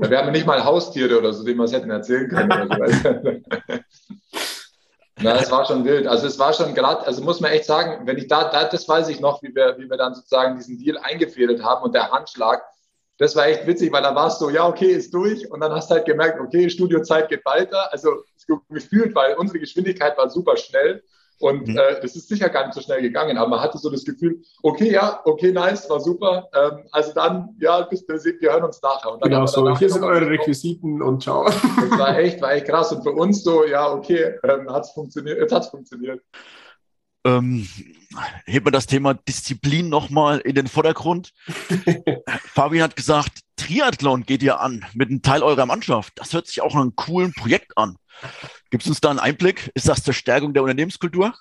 [0.00, 3.42] Ja, wir haben nicht mal Haustiere oder so, denen wir es hätten erzählen können.
[5.20, 6.06] Na, es war schon wild.
[6.06, 8.88] Also es war schon gerade, also muss man echt sagen, wenn ich da, da, das
[8.88, 12.10] weiß ich noch, wie wir, wie wir dann sozusagen diesen Deal eingefädelt haben und der
[12.10, 12.62] Handschlag,
[13.18, 15.72] das war echt witzig, weil da war es so, ja, okay, ist durch und dann
[15.72, 17.92] hast du halt gemerkt, okay, Studiozeit geht weiter.
[17.92, 18.22] Also
[18.68, 21.02] gefühlt, weil unsere Geschwindigkeit war super schnell
[21.40, 21.78] und mhm.
[21.78, 24.42] äh, das ist sicher gar nicht so schnell gegangen, aber man hatte so das Gefühl,
[24.62, 26.48] okay, ja, okay, nice, war super.
[26.54, 29.12] Ähm, also dann, ja, bis, wir hören uns nachher.
[29.12, 31.44] Und dann genau so, hier sind eure Requisiten und ciao.
[31.44, 32.92] Das war echt, war echt krass.
[32.92, 36.20] Und für uns so, ja, okay, ähm, hat es funktioniert, jetzt hat es funktioniert.
[37.24, 37.68] Ähm,
[38.46, 41.32] hebt man das Thema Disziplin nochmal in den Vordergrund.
[42.54, 46.14] Fabian hat gesagt, Triathlon geht ihr an mit einem Teil eurer Mannschaft.
[46.16, 47.96] Das hört sich auch nach einem coolen Projekt an.
[48.70, 49.70] Gibt es uns da einen Einblick?
[49.74, 51.34] Ist das zur Stärkung der Unternehmenskultur?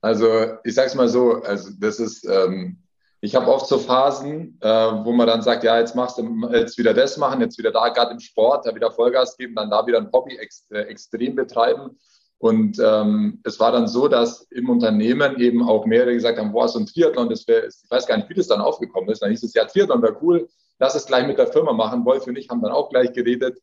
[0.00, 2.78] Also ich sage es mal so, also das ist, ähm,
[3.20, 6.78] ich habe oft so Phasen, äh, wo man dann sagt, ja, jetzt machst du jetzt
[6.78, 9.86] wieder das machen, jetzt wieder da, gerade im Sport, da wieder Vollgas geben, dann da
[9.86, 11.98] wieder ein Hobby ex, äh, extrem betreiben.
[12.38, 16.68] Und ähm, es war dann so, dass im Unternehmen eben auch mehrere gesagt haben, boah,
[16.68, 19.22] so ein Triathlon, das wäre, ich weiß gar nicht, wie das dann aufgekommen ist.
[19.22, 20.46] Dann hieß es, ja, Triathlon wäre cool,
[20.78, 22.04] lass es gleich mit der Firma machen.
[22.04, 23.58] Wolf und ich haben dann auch gleich geredet.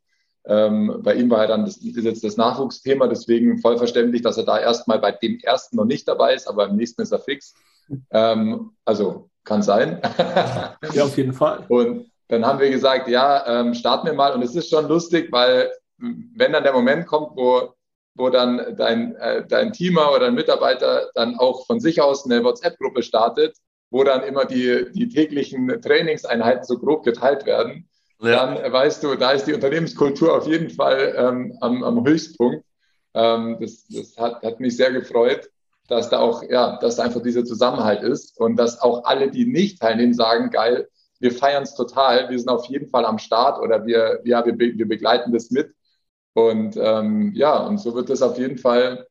[0.45, 4.43] Ähm, bei ihm war ja dann das, jetzt das Nachwuchsthema, deswegen voll verständlich, dass er
[4.43, 7.53] da erstmal bei dem ersten noch nicht dabei ist, aber im nächsten ist er fix.
[8.11, 10.01] Ähm, also kann sein.
[10.93, 11.65] ja, auf jeden Fall.
[11.69, 14.33] Und dann haben wir gesagt, ja, ähm, starten wir mal.
[14.33, 17.73] Und es ist schon lustig, weil wenn dann der Moment kommt, wo,
[18.15, 22.43] wo dann dein, äh, dein Teamer oder ein Mitarbeiter dann auch von sich aus eine
[22.43, 23.57] WhatsApp-Gruppe startet,
[23.93, 27.87] wo dann immer die, die täglichen Trainingseinheiten so grob geteilt werden,
[28.19, 28.47] ja.
[28.47, 32.65] dann weißt du, da ist die Unternehmenskultur auf jeden Fall ähm, am, am, Höchstpunkt.
[33.13, 35.47] Ähm, das das hat, hat mich sehr gefreut,
[35.87, 39.45] dass da auch, ja, dass da einfach dieser Zusammenhalt ist und dass auch alle, die
[39.45, 43.61] nicht teilnehmen, sagen, geil, wir feiern es total, wir sind auf jeden Fall am Start
[43.61, 45.71] oder wir, ja, wir, wir begleiten das mit.
[46.33, 49.05] Und ähm, ja, und so wird das auf jeden Fall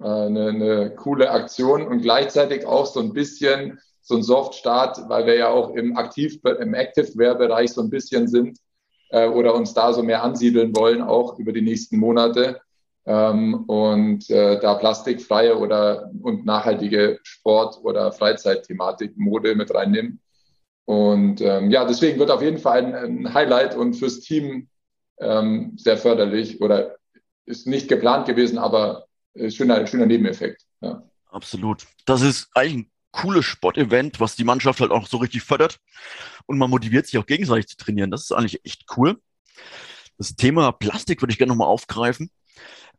[0.00, 5.26] äh, eine, eine coole Aktion und gleichzeitig auch so ein bisschen so ein Soft-Start, weil
[5.26, 8.58] wir ja auch im Aktiv, im Active-Wear-Bereich so ein bisschen sind
[9.08, 12.60] äh, oder uns da so mehr ansiedeln wollen, auch über die nächsten Monate.
[13.06, 20.20] Ähm, und äh, da plastikfreie oder und nachhaltige Sport- oder Freizeitthematik, Mode mit reinnehmen.
[20.84, 24.68] Und ähm, ja, deswegen wird auf jeden Fall ein, ein Highlight und fürs Team
[25.18, 26.96] ähm, sehr förderlich oder
[27.46, 30.62] ist nicht geplant gewesen, aber ist schöner, schöner Nebeneffekt.
[30.82, 31.02] Ja.
[31.30, 31.86] Absolut.
[32.06, 35.78] Das ist eigentlich cooles Sportevent, was die Mannschaft halt auch so richtig fördert.
[36.46, 38.10] Und man motiviert sich auch gegenseitig zu trainieren.
[38.10, 39.20] Das ist eigentlich echt cool.
[40.18, 42.30] Das Thema Plastik würde ich gerne nochmal aufgreifen.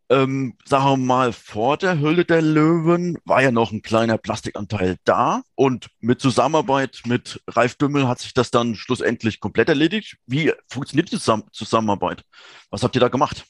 [0.08, 4.98] Ähm, sagen wir mal, vor der Hülle der Löwen war ja noch ein kleiner Plastikanteil
[5.04, 10.18] da und mit Zusammenarbeit mit Ralf Dümmel hat sich das dann schlussendlich komplett erledigt.
[10.28, 12.24] Wie funktioniert die Zusammenarbeit?
[12.70, 13.46] Was habt ihr da gemacht?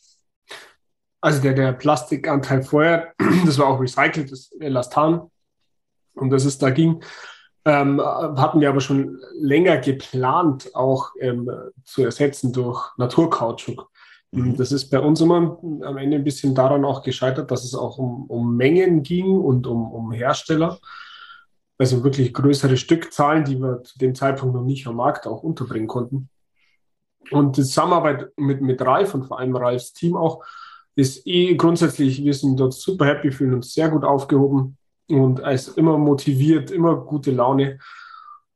[1.20, 3.14] Also der, der Plastikanteil vorher,
[3.46, 5.30] das war auch recyceltes Elastan,
[6.16, 7.02] um das es da ging,
[7.66, 11.50] ähm, hatten wir aber schon länger geplant, auch ähm,
[11.84, 13.90] zu ersetzen durch Naturkautschuk.
[14.32, 14.56] Mhm.
[14.56, 17.98] Das ist bei uns immer am Ende ein bisschen daran auch gescheitert, dass es auch
[17.98, 20.80] um, um Mengen ging und um, um Hersteller.
[21.78, 25.88] Also wirklich größere Stückzahlen, die wir zu dem Zeitpunkt noch nicht am Markt auch unterbringen
[25.88, 26.30] konnten.
[27.32, 30.44] Und die Zusammenarbeit mit, mit Ralf und vor allem Ralfs Team auch
[30.96, 34.78] ist eh grundsätzlich, wir sind dort super happy, fühlen uns sehr gut aufgehoben
[35.10, 37.80] und als immer motiviert, immer gute Laune.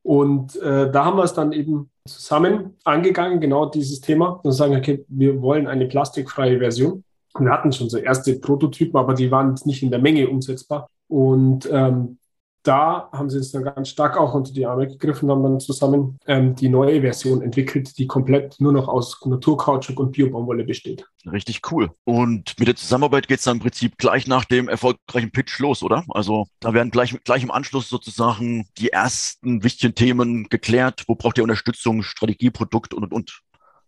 [0.02, 4.76] Und äh, da haben wir es dann eben zusammen angegangen, genau dieses Thema, und sagen,
[4.76, 7.04] okay, wir wollen eine plastikfreie Version.
[7.38, 10.90] Wir hatten schon so erste Prototypen, aber die waren nicht in der Menge umsetzbar.
[11.08, 12.18] Und ähm,
[12.64, 16.18] da haben sie uns dann ganz stark auch unter die Arme gegriffen haben dann zusammen
[16.28, 21.06] ähm, die neue Version entwickelt, die komplett nur noch aus Naturkautschuk und Biobaumwolle besteht.
[21.26, 21.92] Richtig cool.
[22.04, 25.84] Und mit der Zusammenarbeit geht es dann im Prinzip gleich nach dem erfolgreichen Pitch los,
[25.84, 26.04] oder?
[26.10, 31.04] Also da werden gleich, gleich im Anschluss sozusagen die ersten wichtigen Themen geklärt.
[31.08, 33.42] Wo braucht ihr Unterstützung, Strategie, Produkt und, und, und?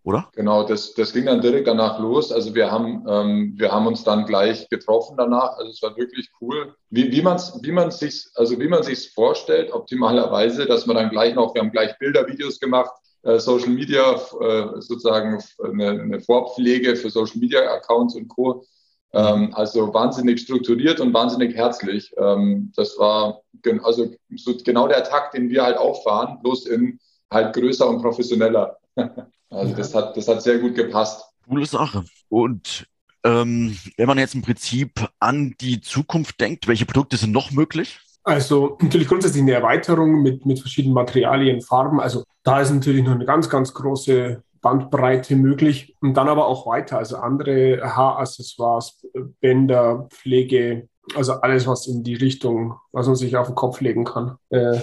[0.04, 0.30] Oder?
[0.34, 2.32] Genau, das, das ging dann direkt danach los.
[2.32, 5.58] Also wir haben, ähm, wir haben uns dann gleich getroffen danach.
[5.58, 8.84] Also es war wirklich cool, wie, wie man es wie man sich, also wie man
[8.84, 12.92] sich vorstellt, optimalerweise, dass man dann gleich noch, wir haben gleich Bilder, Videos gemacht,
[13.24, 18.66] äh, Social Media, äh, sozusagen eine, eine Vorpflege für Social Media Accounts und Co.
[19.14, 22.12] Ähm, also wahnsinnig strukturiert und wahnsinnig herzlich.
[22.18, 23.42] Ähm, das war
[23.84, 26.98] also so genau der Takt, den wir halt auch fahren, bloß in
[27.32, 28.78] halt größer und professioneller.
[29.50, 31.24] also das hat, das hat sehr gut gepasst.
[31.48, 32.04] Coole Sache.
[32.30, 32.88] Und
[33.24, 38.00] ähm, wenn man jetzt im Prinzip an die Zukunft denkt, welche Produkte sind noch möglich?
[38.24, 42.00] Also natürlich grundsätzlich eine Erweiterung mit, mit verschiedenen Materialien, Farben.
[42.00, 46.68] Also da ist natürlich noch eine ganz, ganz große Bandbreite möglich und dann aber auch
[46.68, 49.06] weiter, also andere Haaraccessoires,
[49.40, 54.06] Bänder, Pflege, also alles, was in die Richtung, was man sich auf den Kopf legen
[54.06, 54.38] kann.
[54.50, 54.80] Äh,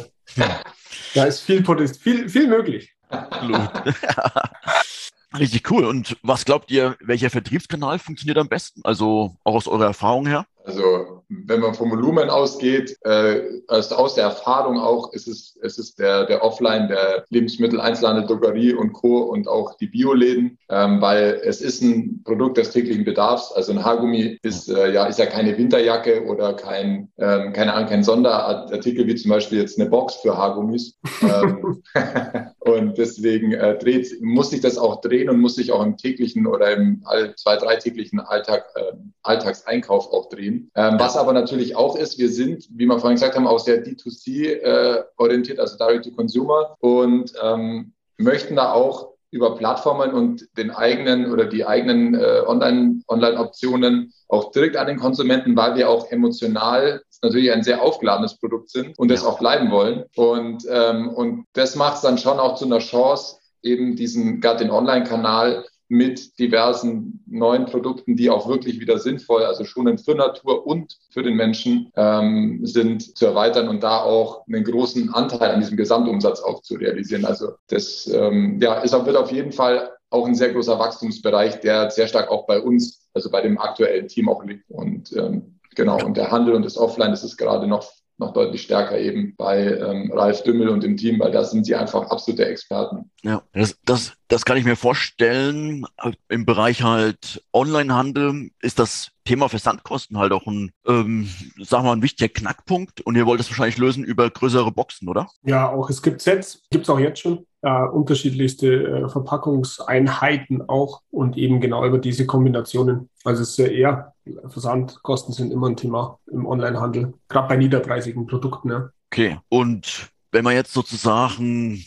[1.15, 2.93] da ist viel, viel, viel möglich.
[5.39, 5.85] Richtig cool.
[5.85, 8.81] Und was glaubt ihr, welcher Vertriebskanal funktioniert am besten?
[8.85, 10.47] Also auch aus eurer Erfahrung her?
[10.69, 15.79] Also wenn man vom Volumen ausgeht, äh, also aus der Erfahrung auch, ist es, ist
[15.79, 19.21] es der, der Offline, der Lebensmittel, Einzelhandel, Drogerie und Co.
[19.21, 23.53] und auch die Bioläden, ähm, weil es ist ein Produkt des täglichen Bedarfs.
[23.53, 27.89] Also ein Haargummi ist äh, ja ist ja keine Winterjacke oder kein ähm, keine Ahnung
[27.89, 30.99] kein Sonderartikel wie zum Beispiel jetzt eine Box für Haargummis.
[31.23, 31.83] ähm,
[32.61, 36.47] und deswegen äh, dreht, muss sich das auch drehen und muss sich auch im täglichen
[36.47, 40.58] oder im all, zwei drei täglichen Alltag äh, Alltagseinkauf auch drehen.
[40.75, 43.85] Ähm, was aber natürlich auch ist, wir sind, wie wir vorhin gesagt haben, auch sehr
[43.85, 50.49] D2C äh, orientiert, also Direct to Consumer und ähm, möchten da auch über Plattformen und
[50.57, 55.91] den eigenen oder die eigenen äh, Online, Online-Optionen auch direkt an den Konsumenten, weil wir
[55.91, 60.05] auch emotional natürlich ein sehr aufgeladenes Produkt sind und das auch bleiben wollen.
[60.17, 64.65] Und, ähm, und das macht es dann schon auch zu einer Chance, eben diesen, gerade
[64.65, 70.67] den Online-Kanal mit diversen neuen Produkten, die auch wirklich wieder sinnvoll, also schonend für Natur
[70.67, 75.61] und für den Menschen ähm, sind, zu erweitern und da auch einen großen Anteil an
[75.61, 77.25] diesem Gesamtumsatz auch zu realisieren.
[77.25, 81.91] Also das ähm, ja, ist, wird auf jeden Fall auch ein sehr großer Wachstumsbereich, der
[81.91, 84.71] sehr stark auch bei uns, also bei dem aktuellen Team auch liegt.
[84.71, 88.63] Und ähm, genau, und der Handel und das Offline, das ist gerade noch noch deutlich
[88.63, 92.47] stärker eben bei ähm, Ralf Dümmel und dem Team, weil da sind sie einfach absolute
[92.47, 93.11] Experten.
[93.23, 95.87] Ja, das, das, das kann ich mir vorstellen.
[96.29, 101.97] Im Bereich halt Onlinehandel ist das Thema Versandkosten halt auch ein, ähm, sagen wir mal,
[101.97, 103.01] ein wichtiger Knackpunkt.
[103.01, 105.29] Und ihr wollt das wahrscheinlich lösen über größere Boxen, oder?
[105.43, 107.47] Ja, auch es gibt Sets, gibt es auch jetzt schon.
[107.61, 113.11] Äh, unterschiedlichste äh, Verpackungseinheiten auch und eben genau über diese Kombinationen.
[113.25, 114.15] Also es ist ja eher,
[114.47, 118.71] Versandkosten sind immer ein Thema im Onlinehandel, gerade bei niederpreisigen Produkten.
[118.71, 118.91] Ja.
[119.11, 121.85] Okay, und wenn man jetzt sozusagen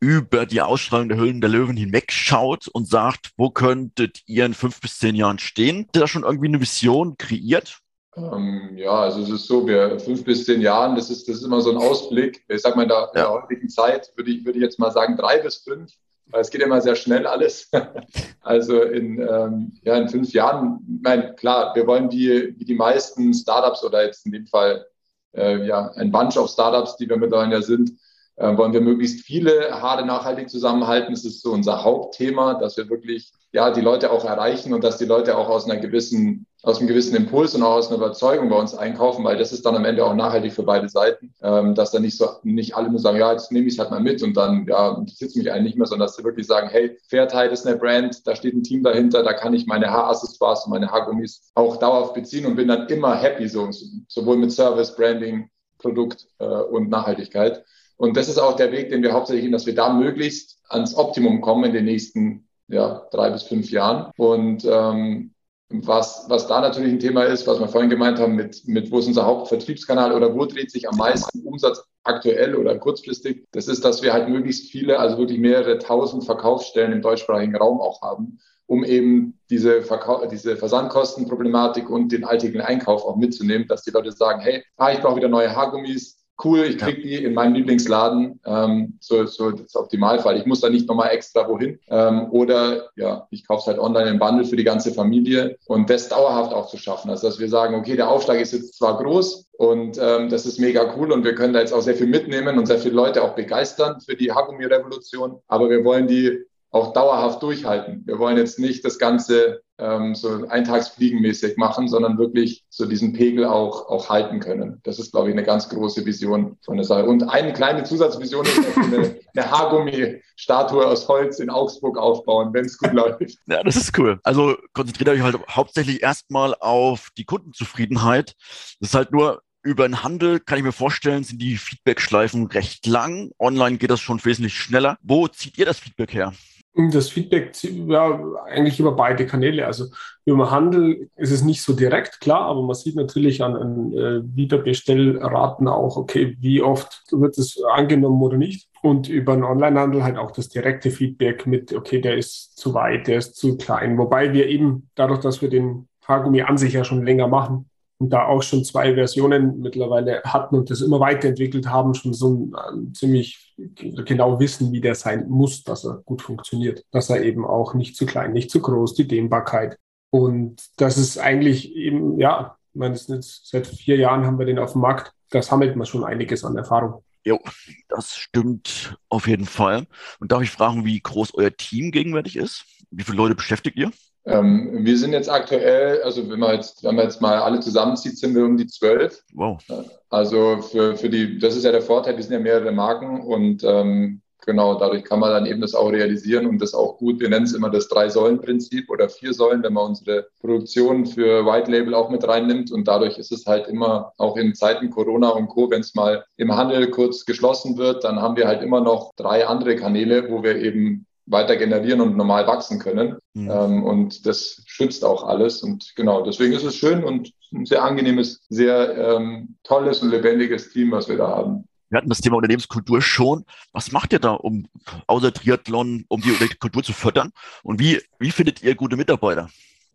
[0.00, 4.80] über die Ausstrahlung der Höhlen der Löwen hinwegschaut und sagt, wo könntet ihr in fünf
[4.80, 5.84] bis zehn Jahren stehen?
[5.86, 7.78] Habt ihr da schon irgendwie eine Vision kreiert?
[8.16, 11.44] Ähm, ja, also es ist so, wir fünf bis zehn Jahren, das ist, das ist
[11.44, 12.44] immer so ein Ausblick.
[12.48, 13.10] Ich sag mal, in der, ja.
[13.12, 15.90] der heutigen Zeit würde ich, würde ich jetzt mal sagen drei bis fünf,
[16.26, 17.70] weil es geht immer sehr schnell alles.
[18.40, 22.74] also in, ähm, ja, in fünf Jahren, ich meine, klar, wir wollen die, wie die
[22.74, 24.86] meisten Startups oder jetzt in dem Fall
[25.36, 27.92] äh, ja, ein Bunch of Startups, die wir mittlerweile sind,
[28.36, 31.12] äh, wollen wir möglichst viele Haare nachhaltig zusammenhalten.
[31.12, 34.98] Das ist so unser Hauptthema, dass wir wirklich ja die Leute auch erreichen und dass
[34.98, 38.48] die Leute auch aus einer gewissen aus einem gewissen Impuls und auch aus einer Überzeugung
[38.48, 41.74] bei uns einkaufen, weil das ist dann am Ende auch nachhaltig für beide Seiten, ähm,
[41.74, 44.00] dass dann nicht so nicht alle nur sagen, ja jetzt nehme ich es halt mal
[44.00, 46.96] mit und dann ja interessiert mich eigentlich nicht mehr, sondern dass sie wirklich sagen, hey
[47.08, 50.70] Fairtide ist eine Brand, da steht ein Team dahinter, da kann ich meine Haaraccessoires und
[50.70, 53.68] meine Haargummis auch dauerhaft beziehen und bin dann immer happy so
[54.08, 57.62] sowohl mit Service, Branding, Produkt äh, und Nachhaltigkeit.
[57.96, 60.96] Und das ist auch der Weg, den wir hauptsächlich gehen, dass wir da möglichst ans
[60.96, 64.10] Optimum kommen in den nächsten ja, drei bis fünf Jahren.
[64.16, 65.33] Und ähm,
[65.70, 68.98] was, was da natürlich ein Thema ist, was wir vorhin gemeint haben, mit, mit wo
[68.98, 73.84] ist unser Hauptvertriebskanal oder wo dreht sich am meisten Umsatz aktuell oder kurzfristig, das ist,
[73.84, 78.38] dass wir halt möglichst viele, also wirklich mehrere tausend Verkaufsstellen im deutschsprachigen Raum auch haben,
[78.66, 84.12] um eben diese, Verkau diese Versandkostenproblematik und den alltäglichen Einkauf auch mitzunehmen, dass die Leute
[84.12, 88.40] sagen, hey, ah, ich brauche wieder neue Haargummis, cool, ich kriege die in meinem Lieblingsladen,
[88.44, 90.36] ähm, so, so das Optimalfall.
[90.36, 91.78] Ich muss da nicht nochmal extra wohin.
[91.88, 95.88] Ähm, oder ja, ich kaufe es halt online im Bundle für die ganze Familie und
[95.90, 97.10] das dauerhaft auch zu schaffen.
[97.10, 100.58] Also dass wir sagen, okay, der Aufschlag ist jetzt zwar groß und ähm, das ist
[100.58, 103.22] mega cool und wir können da jetzt auch sehr viel mitnehmen und sehr viele Leute
[103.22, 108.02] auch begeistern für die Haargummi-Revolution, aber wir wollen die auch dauerhaft durchhalten.
[108.04, 113.44] Wir wollen jetzt nicht das Ganze ähm, so eintagsfliegenmäßig machen, sondern wirklich so diesen Pegel
[113.44, 114.80] auch, auch halten können.
[114.84, 117.06] Das ist, glaube ich, eine ganz große Vision von der Sache.
[117.06, 122.52] Und eine kleine Zusatzvision ist, dass wir eine, eine Haargummi-Statue aus Holz in Augsburg aufbauen,
[122.52, 123.36] wenn es gut läuft.
[123.46, 124.20] Ja, das ist cool.
[124.22, 128.34] Also konzentriert euch halt hauptsächlich erstmal auf die Kundenzufriedenheit.
[128.80, 132.86] Das ist halt nur über den Handel kann ich mir vorstellen, sind die Feedback-Schleifen recht
[132.86, 133.30] lang.
[133.38, 134.98] Online geht das schon wesentlich schneller.
[135.02, 136.34] Wo zieht ihr das Feedback her?
[136.76, 139.64] Das Feedback, ja, eigentlich über beide Kanäle.
[139.64, 139.86] Also
[140.24, 144.20] über Handel ist es nicht so direkt, klar, aber man sieht natürlich an, an äh,
[144.36, 148.68] Wiederbestellraten auch, okay, wie oft wird es angenommen oder nicht.
[148.82, 153.06] Und über den Onlinehandel halt auch das direkte Feedback mit, okay, der ist zu weit,
[153.06, 153.96] der ist zu klein.
[153.96, 157.70] Wobei wir eben dadurch, dass wir den Haargummi an sich ja schon länger machen,
[158.04, 162.28] und da auch schon zwei Versionen mittlerweile hatten und das immer weiterentwickelt haben, schon so
[162.28, 167.22] ein, ein ziemlich genau wissen, wie der sein muss, dass er gut funktioniert, dass er
[167.22, 169.78] eben auch nicht zu klein, nicht zu groß, die Dehnbarkeit.
[170.10, 174.58] Und das ist eigentlich eben, ja, ich meine, jetzt, seit vier Jahren haben wir den
[174.58, 175.12] auf dem Markt.
[175.30, 177.02] Da sammelt man schon einiges an Erfahrung.
[177.24, 177.40] Jo,
[177.88, 179.86] das stimmt auf jeden Fall.
[180.20, 182.66] Und darf ich fragen, wie groß euer Team gegenwärtig ist?
[182.90, 183.90] Wie viele Leute beschäftigt ihr?
[184.26, 188.18] Ähm, wir sind jetzt aktuell, also wenn man jetzt, wenn man jetzt mal alle zusammenzieht,
[188.18, 189.22] sind wir um die zwölf.
[189.34, 189.62] Wow.
[190.08, 193.62] Also für, für die, das ist ja der Vorteil, wir sind ja mehrere Marken und
[193.64, 197.20] ähm, genau, dadurch kann man dann eben das auch realisieren und das auch gut.
[197.20, 201.70] Wir nennen es immer das Drei-Säulen-Prinzip oder vier Säulen, wenn man unsere Produktion für White
[201.70, 202.70] Label auch mit reinnimmt.
[202.72, 206.24] Und dadurch ist es halt immer, auch in Zeiten Corona und Co., wenn es mal
[206.36, 210.42] im Handel kurz geschlossen wird, dann haben wir halt immer noch drei andere Kanäle, wo
[210.42, 213.16] wir eben weiter generieren und normal wachsen können.
[213.34, 213.50] Mhm.
[213.50, 215.62] Ähm, und das schützt auch alles.
[215.62, 220.70] Und genau, deswegen ist es schön und ein sehr angenehmes, sehr ähm, tolles und lebendiges
[220.70, 221.64] Team, was wir da haben.
[221.90, 223.44] Wir hatten das Thema Unternehmenskultur schon.
[223.72, 224.66] Was macht ihr da, um
[225.06, 227.30] außer Triathlon, um die Kultur zu fördern?
[227.62, 229.48] Und wie, wie findet ihr gute Mitarbeiter?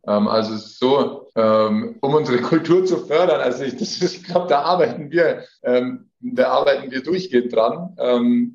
[0.10, 5.12] Ähm, also so, ähm, um unsere Kultur zu fördern, also ich, ich glaube, da arbeiten
[5.12, 7.96] wir, ähm, da arbeiten wir durchgehend dran.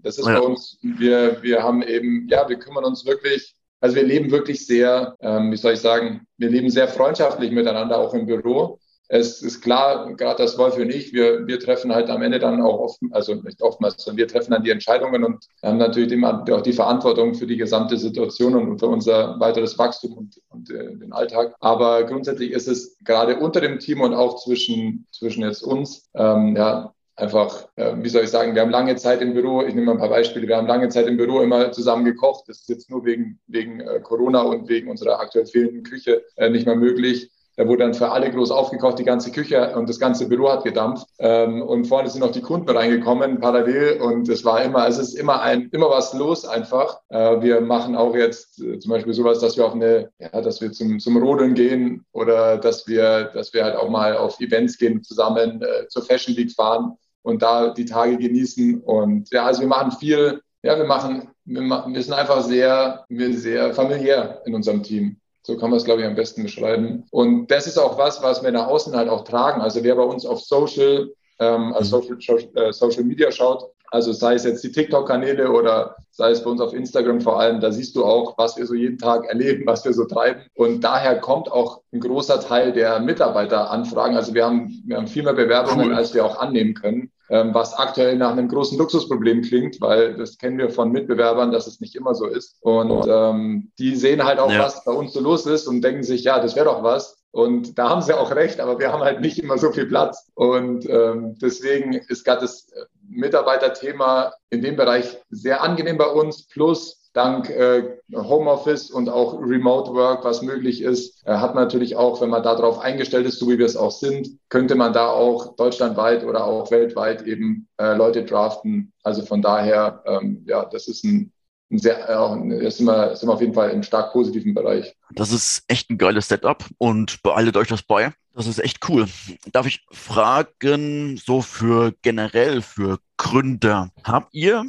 [0.03, 0.39] Das ist ja.
[0.39, 4.67] bei uns, wir, wir haben eben, ja, wir kümmern uns wirklich, also wir leben wirklich
[4.67, 8.79] sehr, ähm, wie soll ich sagen, wir leben sehr freundschaftlich miteinander, auch im Büro
[9.15, 12.61] es ist klar, gerade das Wolf und ich, wir, wir treffen halt am Ende dann
[12.61, 16.45] auch oft, also nicht oftmals, sondern wir treffen dann die Entscheidungen und haben natürlich immer
[16.51, 20.97] auch die Verantwortung für die gesamte Situation und für unser weiteres Wachstum und, und äh,
[20.97, 21.55] den Alltag.
[21.61, 26.57] Aber grundsätzlich ist es gerade unter dem Team und auch zwischen, zwischen jetzt uns, ähm,
[26.57, 29.87] ja, einfach, äh, wie soll ich sagen, wir haben lange Zeit im Büro, ich nehme
[29.87, 32.49] mal ein paar Beispiele, wir haben lange Zeit im Büro immer zusammen gekocht.
[32.49, 36.51] Das ist jetzt nur wegen, wegen äh, Corona und wegen unserer aktuell fehlenden Küche äh,
[36.51, 37.31] nicht mehr möglich.
[37.57, 40.65] Da wurde dann für alle groß aufgekocht, die ganze Küche und das ganze Büro hat
[40.65, 41.07] gedampft.
[41.19, 44.01] Ähm, und vorne sind noch die Kunden reingekommen, parallel.
[44.01, 47.01] Und es war immer, es ist immer ein, immer was los einfach.
[47.11, 50.61] Äh, wir machen auch jetzt äh, zum Beispiel sowas, dass wir auf eine, ja, dass
[50.61, 54.77] wir zum, zum Rodeln gehen oder dass wir, dass wir halt auch mal auf Events
[54.77, 58.81] gehen, zusammen äh, zur Fashion Week fahren und da die Tage genießen.
[58.81, 63.05] Und ja, also wir machen viel, ja, wir machen, wir, machen, wir sind einfach sehr,
[63.09, 65.19] wir sehr familiär in unserem Team.
[65.47, 67.05] So kann man es, glaube ich, am besten beschreiben.
[67.11, 69.61] Und das ist auch was, was wir nach außen halt auch tragen.
[69.61, 72.21] Also wer bei uns auf Social, ähm, also mhm.
[72.21, 76.51] Social, äh, Social Media schaut, also sei es jetzt die TikTok-Kanäle oder sei es bei
[76.51, 79.63] uns auf Instagram vor allem, da siehst du auch, was wir so jeden Tag erleben,
[79.67, 80.43] was wir so treiben.
[80.55, 84.17] Und daher kommt auch ein großer Teil der Mitarbeiteranfragen.
[84.17, 85.95] Also wir haben, wir haben viel mehr Bewerbungen, cool.
[85.95, 87.13] als wir auch annehmen können.
[87.31, 91.69] Ähm, was aktuell nach einem großen Luxusproblem klingt, weil das kennen wir von Mitbewerbern, dass
[91.69, 92.57] es nicht immer so ist.
[92.63, 94.59] Und ähm, die sehen halt auch, ja.
[94.59, 97.25] was bei uns so los ist und denken sich, ja, das wäre doch was.
[97.31, 100.31] Und da haben sie auch recht, aber wir haben halt nicht immer so viel Platz.
[100.35, 102.69] Und ähm, deswegen ist gerade das
[103.09, 106.47] Mitarbeiterthema in dem Bereich sehr angenehm bei uns.
[106.49, 111.97] Plus dank äh, Homeoffice und auch Remote Work, was möglich ist, äh, hat man natürlich
[111.97, 115.09] auch, wenn man darauf eingestellt ist, so wie wir es auch sind, könnte man da
[115.09, 118.93] auch deutschlandweit oder auch weltweit eben äh, Leute draften.
[119.05, 121.33] Also von daher, ähm, ja, das ist ein, ein
[121.79, 124.95] sehr, äh, ist immer, ist immer auf jeden Fall im stark positiven Bereich.
[125.15, 128.13] Das ist echt ein geiles Setup und behaltet euch das bei.
[128.37, 129.07] Das ist echt cool.
[129.53, 134.67] Darf ich fragen, so für generell für Gründer, habt ihr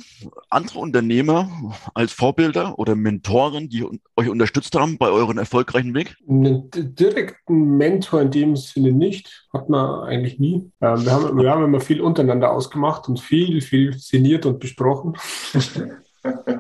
[0.52, 1.50] andere Unternehmer
[1.96, 3.84] als Vorbilder oder Mentoren, die
[4.15, 6.15] euch unterstützt haben bei euren erfolgreichen Weg?
[6.30, 10.72] Einen direkten Mentor in dem Sinne nicht, hat man eigentlich nie.
[10.82, 15.18] Ähm, wir haben, wir haben immer viel untereinander ausgemacht und viel, viel sinniert und besprochen.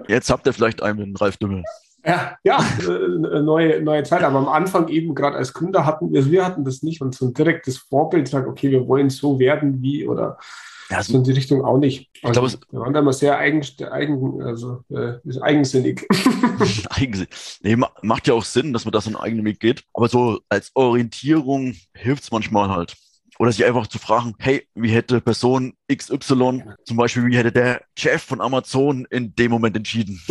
[0.07, 1.63] Jetzt habt ihr vielleicht einen Ralf Dümmel.
[2.05, 4.23] Ja, ja, äh, neue, neue Zeit.
[4.23, 7.25] Aber am Anfang eben gerade als Gründer hatten wir, wir hatten das nicht und so
[7.25, 10.37] ein direktes Vorbild sagt, okay, wir wollen so werden wie oder
[10.91, 12.11] Ja, so in die Richtung auch nicht.
[12.21, 16.07] Also, ich glaube, wir waren da immer sehr eigen, eigen also äh, eigensinnig.
[16.91, 17.59] eigensinnig.
[17.63, 19.83] Nee, macht ja auch Sinn, dass man das in eigenen Weg geht.
[19.93, 22.95] Aber so als Orientierung hilft es manchmal halt.
[23.37, 27.81] Oder sich einfach zu fragen, hey, wie hätte Person XY, zum Beispiel, wie hätte der
[27.97, 30.21] Chef von Amazon in dem Moment entschieden?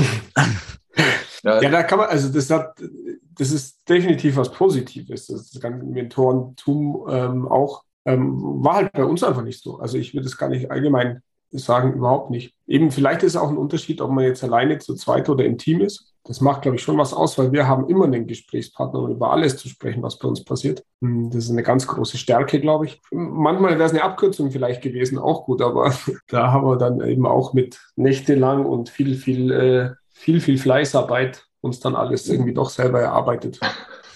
[1.43, 2.83] ja, ja, da kann man, also das hat,
[3.37, 5.27] das ist definitiv was Positives.
[5.27, 9.79] Das ganze Mentorentum ähm, auch ähm, war halt bei uns einfach nicht so.
[9.79, 12.55] Also ich würde es gar nicht allgemein sagen, überhaupt nicht.
[12.67, 15.59] Eben vielleicht ist es auch ein Unterschied, ob man jetzt alleine zu zweit oder im
[15.59, 16.14] Team ist.
[16.27, 19.31] Das macht, glaube ich, schon was aus, weil wir haben immer einen Gesprächspartner, um über
[19.31, 20.83] alles zu sprechen, was bei uns passiert.
[21.03, 23.03] Hm, das ist eine ganz große Stärke, glaube ich.
[23.11, 25.95] Manchmal wäre es eine Abkürzung vielleicht gewesen, auch gut, aber
[26.29, 31.47] da haben wir dann eben auch mit nächtelang und viel, viel, äh, viel, viel Fleißarbeit
[31.61, 33.59] uns dann alles irgendwie doch selber erarbeitet.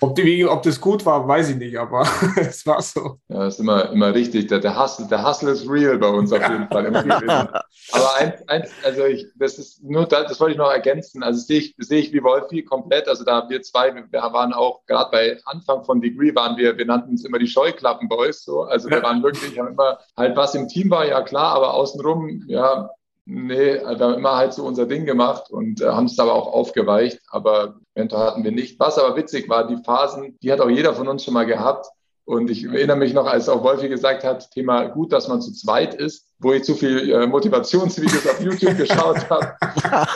[0.01, 3.19] Ob, die, ob das gut war, weiß ich nicht, aber es war so.
[3.29, 4.47] Ja, ist immer, immer richtig.
[4.49, 6.87] Der, der, Hustle, der Hustle ist real bei uns auf jeden Fall.
[7.93, 11.23] aber eins, eins, also ich, das ist nur, das, das wollte ich noch ergänzen.
[11.23, 13.09] Also sehe ich, sehe ich wie Wolfi komplett.
[13.09, 16.87] Also da wir zwei, wir waren auch gerade bei Anfang von Degree waren wir, wir
[16.87, 18.45] nannten uns immer die Scheuklappenboys.
[18.45, 18.63] So.
[18.63, 22.45] Also wir waren wirklich, haben immer halt was im Team war, ja klar, aber außenrum,
[22.47, 22.91] ja,
[23.31, 26.47] Nee, wir haben immer halt so unser Ding gemacht und äh, haben es aber auch
[26.47, 27.21] aufgeweicht.
[27.29, 28.81] Aber Mentor hatten wir nicht.
[28.81, 31.87] Was aber witzig war, die Phasen, die hat auch jeder von uns schon mal gehabt.
[32.25, 35.53] Und ich erinnere mich noch, als auch Wolfi gesagt hat, Thema gut, dass man zu
[35.53, 39.57] zweit ist wo ich zu viel äh, Motivationsvideos auf YouTube geschaut habe.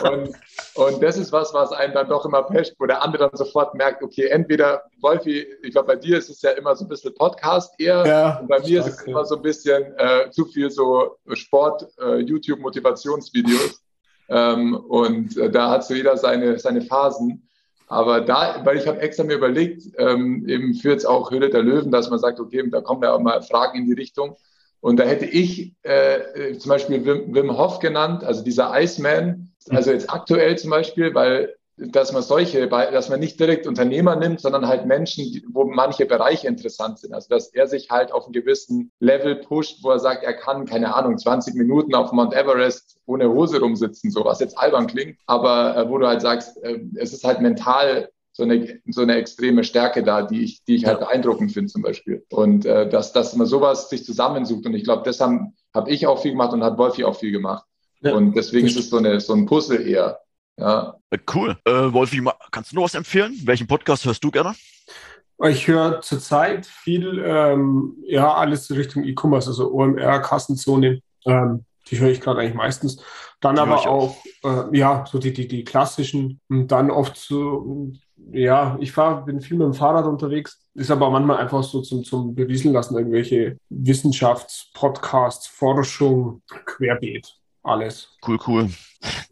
[0.09, 0.35] Und,
[0.75, 3.75] und das ist was, was einem dann doch immer pescht, wo der andere dann sofort
[3.75, 7.13] merkt, okay, entweder, Wolfi, ich glaube, bei dir ist es ja immer so ein bisschen
[7.13, 8.05] Podcast eher.
[8.05, 11.87] Ja, und bei mir ist es immer so ein bisschen äh, zu viel so Sport,
[11.99, 13.81] äh, YouTube-Motivationsvideos.
[14.29, 17.49] Ähm, und äh, da hat so jeder seine, seine Phasen.
[17.93, 21.61] Aber da, weil ich habe extra mir überlegt, ähm, eben für jetzt auch Höhle der
[21.61, 24.35] Löwen, dass man sagt, okay, da kommen ja auch mal Fragen in die Richtung.
[24.81, 29.91] Und da hätte ich äh, zum Beispiel Wim, Wim Hof genannt, also dieser Iceman, also
[29.91, 34.67] jetzt aktuell zum Beispiel, weil dass man solche, dass man nicht direkt Unternehmer nimmt, sondern
[34.67, 37.13] halt Menschen, wo manche Bereiche interessant sind.
[37.13, 40.65] Also dass er sich halt auf einen gewissen Level pusht, wo er sagt, er kann,
[40.65, 45.17] keine Ahnung, 20 Minuten auf Mount Everest ohne Hose rumsitzen, so was jetzt albern klingt,
[45.25, 49.15] aber äh, wo du halt sagst, äh, es ist halt mental so eine, so eine
[49.15, 52.25] extreme Stärke da, die ich, die ich halt beeindruckend finde zum Beispiel.
[52.31, 54.65] Und äh, dass, dass man sowas sich zusammensucht.
[54.65, 57.31] Und ich glaube, das habe hab ich auch viel gemacht und hat Wolfi auch viel
[57.31, 57.63] gemacht.
[58.01, 58.13] Ja.
[58.13, 60.19] Und deswegen ist es so, eine, so ein Puzzle eher.
[60.57, 60.95] Ja.
[61.09, 61.57] Äh, cool.
[61.65, 63.39] Äh, Wolfi, kannst du noch was empfehlen?
[63.43, 64.53] Welchen Podcast hörst du gerne?
[65.45, 71.01] Ich höre zurzeit viel, ähm, ja, alles Richtung E-Commerce, also OMR, Kassenzone.
[71.25, 73.03] Ähm, die höre ich gerade eigentlich meistens.
[73.41, 76.39] Dann die aber auch, auch äh, ja, so die, die, die klassischen.
[76.47, 77.91] Und dann oft so
[78.31, 82.03] ja, ich fahr, bin viel mit dem Fahrrad unterwegs, ist aber manchmal einfach so zum,
[82.03, 88.17] zum Berieseln lassen, irgendwelche Wissenschaftspodcasts, Forschung, querbeet, alles.
[88.25, 88.69] Cool, cool.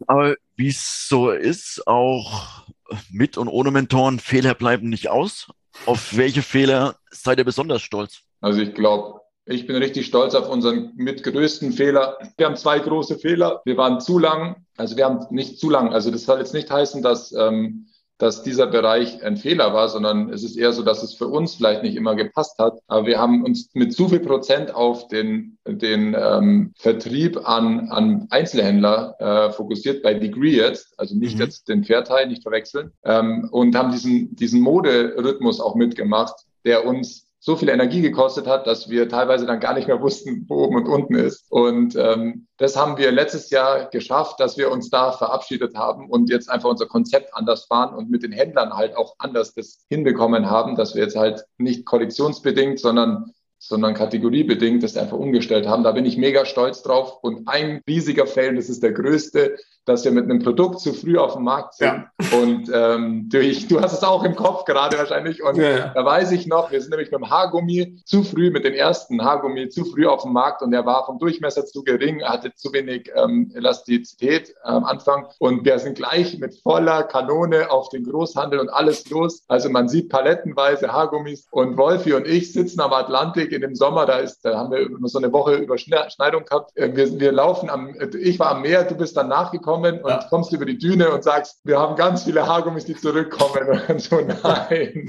[0.06, 2.62] Aber wie es so ist, auch
[3.10, 5.48] mit und ohne Mentoren, Fehler bleiben nicht aus.
[5.86, 8.20] Auf welche Fehler seid ihr besonders stolz?
[8.40, 12.16] Also ich glaube, ich bin richtig stolz auf unseren mitgrößten Fehler.
[12.36, 13.60] Wir haben zwei große Fehler.
[13.64, 15.92] Wir waren zu lang, also wir haben nicht zu lang.
[15.92, 17.88] Also das soll jetzt nicht heißen, dass ähm,
[18.22, 21.56] dass dieser Bereich ein Fehler war, sondern es ist eher so, dass es für uns
[21.56, 22.78] vielleicht nicht immer gepasst hat.
[22.86, 28.28] Aber wir haben uns mit zu viel Prozent auf den, den ähm, Vertrieb an, an
[28.30, 31.40] Einzelhändler äh, fokussiert, bei Degree jetzt, also nicht mhm.
[31.40, 37.26] jetzt den Fairteil, nicht verwechseln, ähm, und haben diesen, diesen Moderhythmus auch mitgemacht, der uns
[37.44, 40.76] so viel Energie gekostet hat, dass wir teilweise dann gar nicht mehr wussten, wo oben
[40.76, 41.44] und unten ist.
[41.50, 46.30] Und ähm, das haben wir letztes Jahr geschafft, dass wir uns da verabschiedet haben und
[46.30, 50.48] jetzt einfach unser Konzept anders fahren und mit den Händlern halt auch anders das hinbekommen
[50.48, 53.32] haben, dass wir jetzt halt nicht kollektionsbedingt, sondern
[53.64, 55.84] sondern kategoriebedingt das einfach umgestellt haben.
[55.84, 57.22] Da bin ich mega stolz drauf.
[57.22, 61.18] Und ein riesiger Fail, das ist der größte, dass wir mit einem Produkt zu früh
[61.18, 61.86] auf dem Markt sind.
[61.86, 62.06] Ja.
[62.40, 65.42] Und ähm, durch, du hast es auch im Kopf gerade wahrscheinlich.
[65.42, 68.64] Und ja, da weiß ich noch, wir sind nämlich mit dem Haargummi zu früh, mit
[68.64, 70.62] dem ersten Haargummi zu früh auf dem Markt.
[70.62, 75.26] Und der war vom Durchmesser zu gering, hatte zu wenig ähm, Elastizität am Anfang.
[75.38, 79.42] Und wir sind gleich mit voller Kanone auf den Großhandel und alles los.
[79.48, 81.48] Also man sieht palettenweise Haargummis.
[81.50, 84.06] Und Wolfi und ich sitzen am Atlantik in dem Sommer.
[84.06, 86.76] Da, ist, da haben wir so eine Woche Überschneidung gehabt.
[86.76, 90.10] Äh, wir, wir laufen am, ich war am Meer, du bist dann nachgekommen kommen und
[90.10, 90.26] ja.
[90.28, 93.80] kommst über die Düne und sagst, wir haben ganz viele Haargummis, die zurückkommen.
[93.88, 95.08] Und so, nein.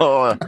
[0.00, 0.32] oh.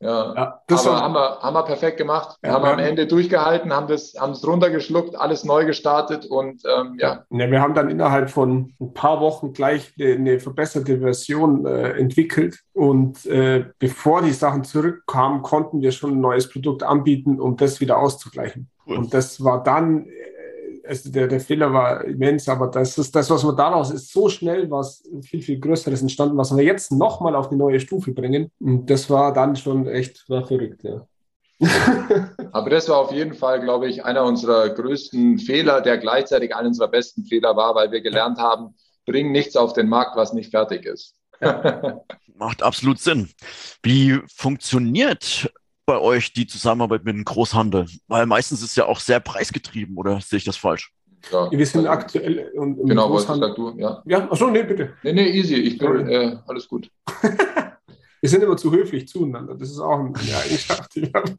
[0.00, 2.36] Ja, ja das aber haben wir, haben wir perfekt gemacht.
[2.42, 6.62] Wir ja, haben am Ende durchgehalten, haben das, haben es runtergeschluckt, alles neu gestartet und
[6.66, 7.24] ähm, ja.
[7.30, 7.50] ja.
[7.50, 12.58] Wir haben dann innerhalb von ein paar Wochen gleich eine, eine verbesserte Version äh, entwickelt
[12.72, 17.80] und äh, bevor die Sachen zurückkamen, konnten wir schon ein neues Produkt anbieten, um das
[17.80, 18.68] wieder auszugleichen.
[18.86, 18.98] Cool.
[18.98, 20.06] Und das war dann,
[20.86, 24.28] also der, der Fehler war immens, aber das ist das, was wir daraus ist, so
[24.28, 28.50] schnell was viel, viel Größeres entstanden, was wir jetzt nochmal auf die neue Stufe bringen.
[28.60, 31.06] Und das war dann schon echt war verrückt, ja.
[32.52, 36.68] Aber das war auf jeden Fall, glaube ich, einer unserer größten Fehler, der gleichzeitig einer
[36.68, 38.74] unserer besten Fehler war, weil wir gelernt haben,
[39.06, 41.14] bring nichts auf den Markt, was nicht fertig ist.
[42.36, 43.30] Macht absolut Sinn.
[43.82, 45.50] Wie funktioniert
[45.86, 47.86] bei euch die Zusammenarbeit mit dem Großhandel?
[48.08, 50.92] Weil meistens ist es ja auch sehr preisgetrieben, oder sehe ich das falsch?
[51.32, 53.50] Ja, wir sind also, aktuell und im genau, Großhandel.
[53.50, 54.02] Sag du, ja.
[54.04, 54.94] Ja, achso, nee, bitte.
[55.02, 55.54] Nee, nee, easy.
[55.54, 56.90] Ich bin äh, alles gut.
[58.20, 59.54] wir sind immer zu höflich zueinander.
[59.54, 61.36] Das ist auch eine Eigenschaft, die, haben,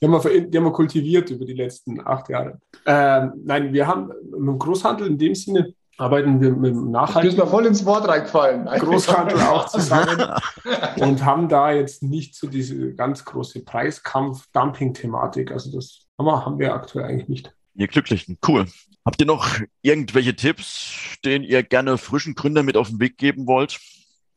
[0.00, 2.60] die, haben wir, die haben wir kultiviert über die letzten acht Jahre.
[2.84, 7.36] Ähm, nein, wir haben im Großhandel in dem Sinne arbeiten wir mit dem Nachhaltigen.
[7.36, 8.66] Du bist mir voll ins Wort reingefallen.
[8.78, 10.30] Großhandel auch zusammen
[11.00, 15.52] und haben da jetzt nicht so diese ganz große Preiskampf-Dumping-Thematik.
[15.52, 17.52] Also das haben wir aktuell eigentlich nicht.
[17.74, 18.66] Ihr Glücklichen, cool.
[19.04, 19.48] Habt ihr noch
[19.82, 23.78] irgendwelche Tipps, den ihr gerne frischen Gründern mit auf den Weg geben wollt?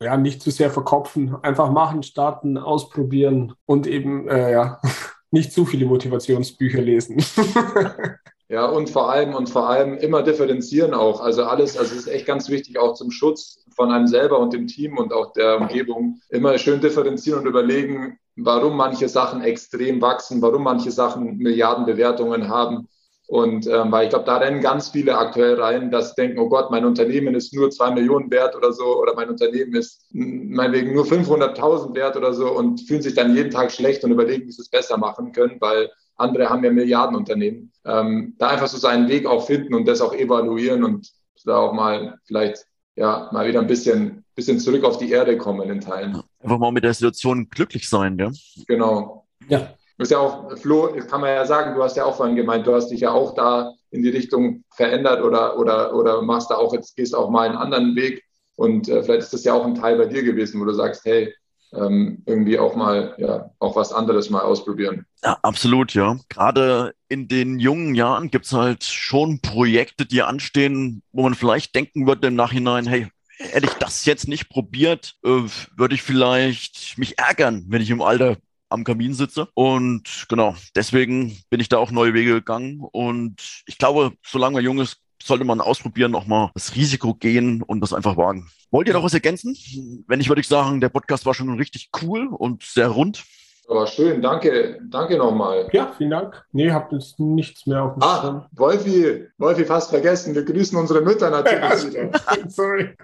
[0.01, 1.36] Ja, nicht zu sehr verkopfen.
[1.43, 4.80] Einfach machen, starten, ausprobieren und eben äh, ja,
[5.32, 7.24] nicht zu viele Motivationsbücher lesen.
[8.52, 11.22] Ja, und vor allem und vor allem immer differenzieren auch.
[11.22, 14.54] Also alles, also es ist echt ganz wichtig auch zum Schutz von einem selber und
[14.54, 16.20] dem Team und auch der Umgebung.
[16.30, 22.88] Immer schön differenzieren und überlegen, warum manche Sachen extrem wachsen, warum manche Sachen Milliardenbewertungen haben.
[23.28, 26.72] Und ähm, weil ich glaube, da rennen ganz viele aktuell rein, dass denken, oh Gott,
[26.72, 31.06] mein Unternehmen ist nur zwei Millionen wert oder so, oder mein Unternehmen ist meinetwegen nur
[31.06, 34.64] 500.000 wert oder so und fühlen sich dann jeden Tag schlecht und überlegen, wie sie
[34.64, 37.72] es besser machen können, weil andere haben ja Milliardenunternehmen.
[37.86, 41.09] Ähm, da einfach so seinen Weg auch finden und das auch evaluieren und
[41.45, 42.65] da auch mal vielleicht
[42.95, 46.22] ja mal wieder ein bisschen, bisschen zurück auf die Erde kommen in Teilen.
[46.41, 48.32] Einfach mal mit der Situation glücklich sein, ja?
[48.67, 49.26] Genau.
[49.47, 49.74] Ja.
[49.97, 52.65] Du hast ja auch, Flo, kann man ja sagen, du hast ja auch vorhin gemeint,
[52.65, 56.55] du hast dich ja auch da in die Richtung verändert oder, oder, oder machst da
[56.55, 58.24] auch jetzt, gehst auch mal einen anderen Weg.
[58.55, 61.03] Und äh, vielleicht ist das ja auch ein Teil bei dir gewesen, wo du sagst,
[61.05, 61.34] hey,
[61.72, 65.05] irgendwie auch mal, ja, auch was anderes mal ausprobieren.
[65.24, 66.17] Ja, absolut, ja.
[66.30, 71.76] Gerade in den jungen Jahren gibt es halt schon Projekte, die anstehen, wo man vielleicht
[71.76, 73.07] denken würde im Nachhinein, hey,
[73.38, 75.43] hätte ich das jetzt nicht probiert, äh,
[75.76, 78.38] würde ich vielleicht mich ärgern, wenn ich im Alter
[78.70, 79.47] am Kamin sitze.
[79.53, 82.82] Und genau, deswegen bin ich da auch neue Wege gegangen.
[82.91, 87.61] Und ich glaube, solange man jung ist, sollte man ausprobieren, auch mal das Risiko gehen
[87.63, 88.49] und das einfach wagen.
[88.72, 89.57] Wollt ihr noch was ergänzen?
[90.07, 93.24] Wenn nicht, würde ich sagen, der Podcast war schon richtig cool und sehr rund.
[93.67, 95.70] Aber schön, danke, danke nochmal.
[95.74, 96.43] Ja, vielen Dank.
[96.51, 98.45] Nee, habt jetzt nichts mehr auf dem Ah, Stand.
[98.53, 100.34] Wolfi, Wolfi fast vergessen.
[100.34, 101.95] Wir grüßen unsere Mütter natürlich.
[102.47, 102.95] Sorry.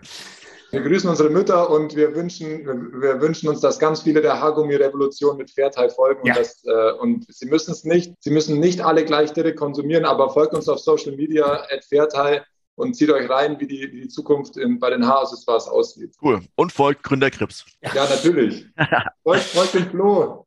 [0.75, 2.65] Wir grüßen unsere Mütter und wir wünschen,
[3.01, 6.27] wir wünschen uns, dass ganz viele der Haargummi-Revolution mit Fairteil folgen.
[6.27, 6.33] Ja.
[6.33, 10.03] Und, das, äh, und sie müssen es nicht, sie müssen nicht alle gleich direkt konsumieren,
[10.03, 12.43] aber folgt uns auf Social Media at Fairteil
[12.75, 16.13] und zieht euch rein, wie die, wie die Zukunft in, bei den Haaraccessoires aussieht.
[16.21, 16.41] Cool.
[16.55, 17.65] Und folgt Gründer Krips.
[17.93, 18.65] Ja, natürlich.
[19.23, 20.45] folgt, folgt den Flo.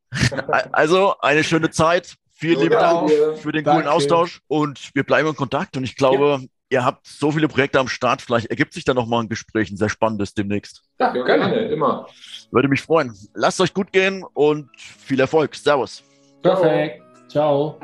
[0.73, 2.17] also eine schöne Zeit.
[2.35, 3.81] Vielen lieben Dank für den Danke.
[3.81, 7.49] coolen Austausch und wir bleiben in Kontakt und ich glaube, ja ihr habt so viele
[7.49, 10.83] Projekte am Start, vielleicht ergibt sich da nochmal ein Gespräch, ein sehr spannendes demnächst.
[10.99, 12.09] Ja, gerne, immer.
[12.51, 13.15] Würde mich freuen.
[13.35, 15.55] Lasst euch gut gehen und viel Erfolg.
[15.55, 16.03] Servus.
[16.43, 17.03] Perfekt.
[17.29, 17.79] Ciao.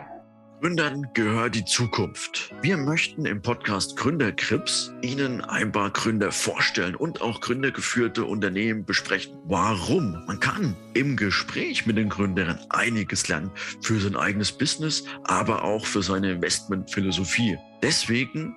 [0.60, 2.54] Gründern gehört die Zukunft.
[2.62, 9.36] Wir möchten im Podcast Gründerkrips Ihnen ein paar Gründer vorstellen und auch gründergeführte Unternehmen besprechen.
[9.44, 10.24] Warum?
[10.26, 13.50] Man kann im Gespräch mit den Gründern einiges lernen
[13.82, 17.58] für sein eigenes Business, aber auch für seine Investmentphilosophie.
[17.82, 18.56] Deswegen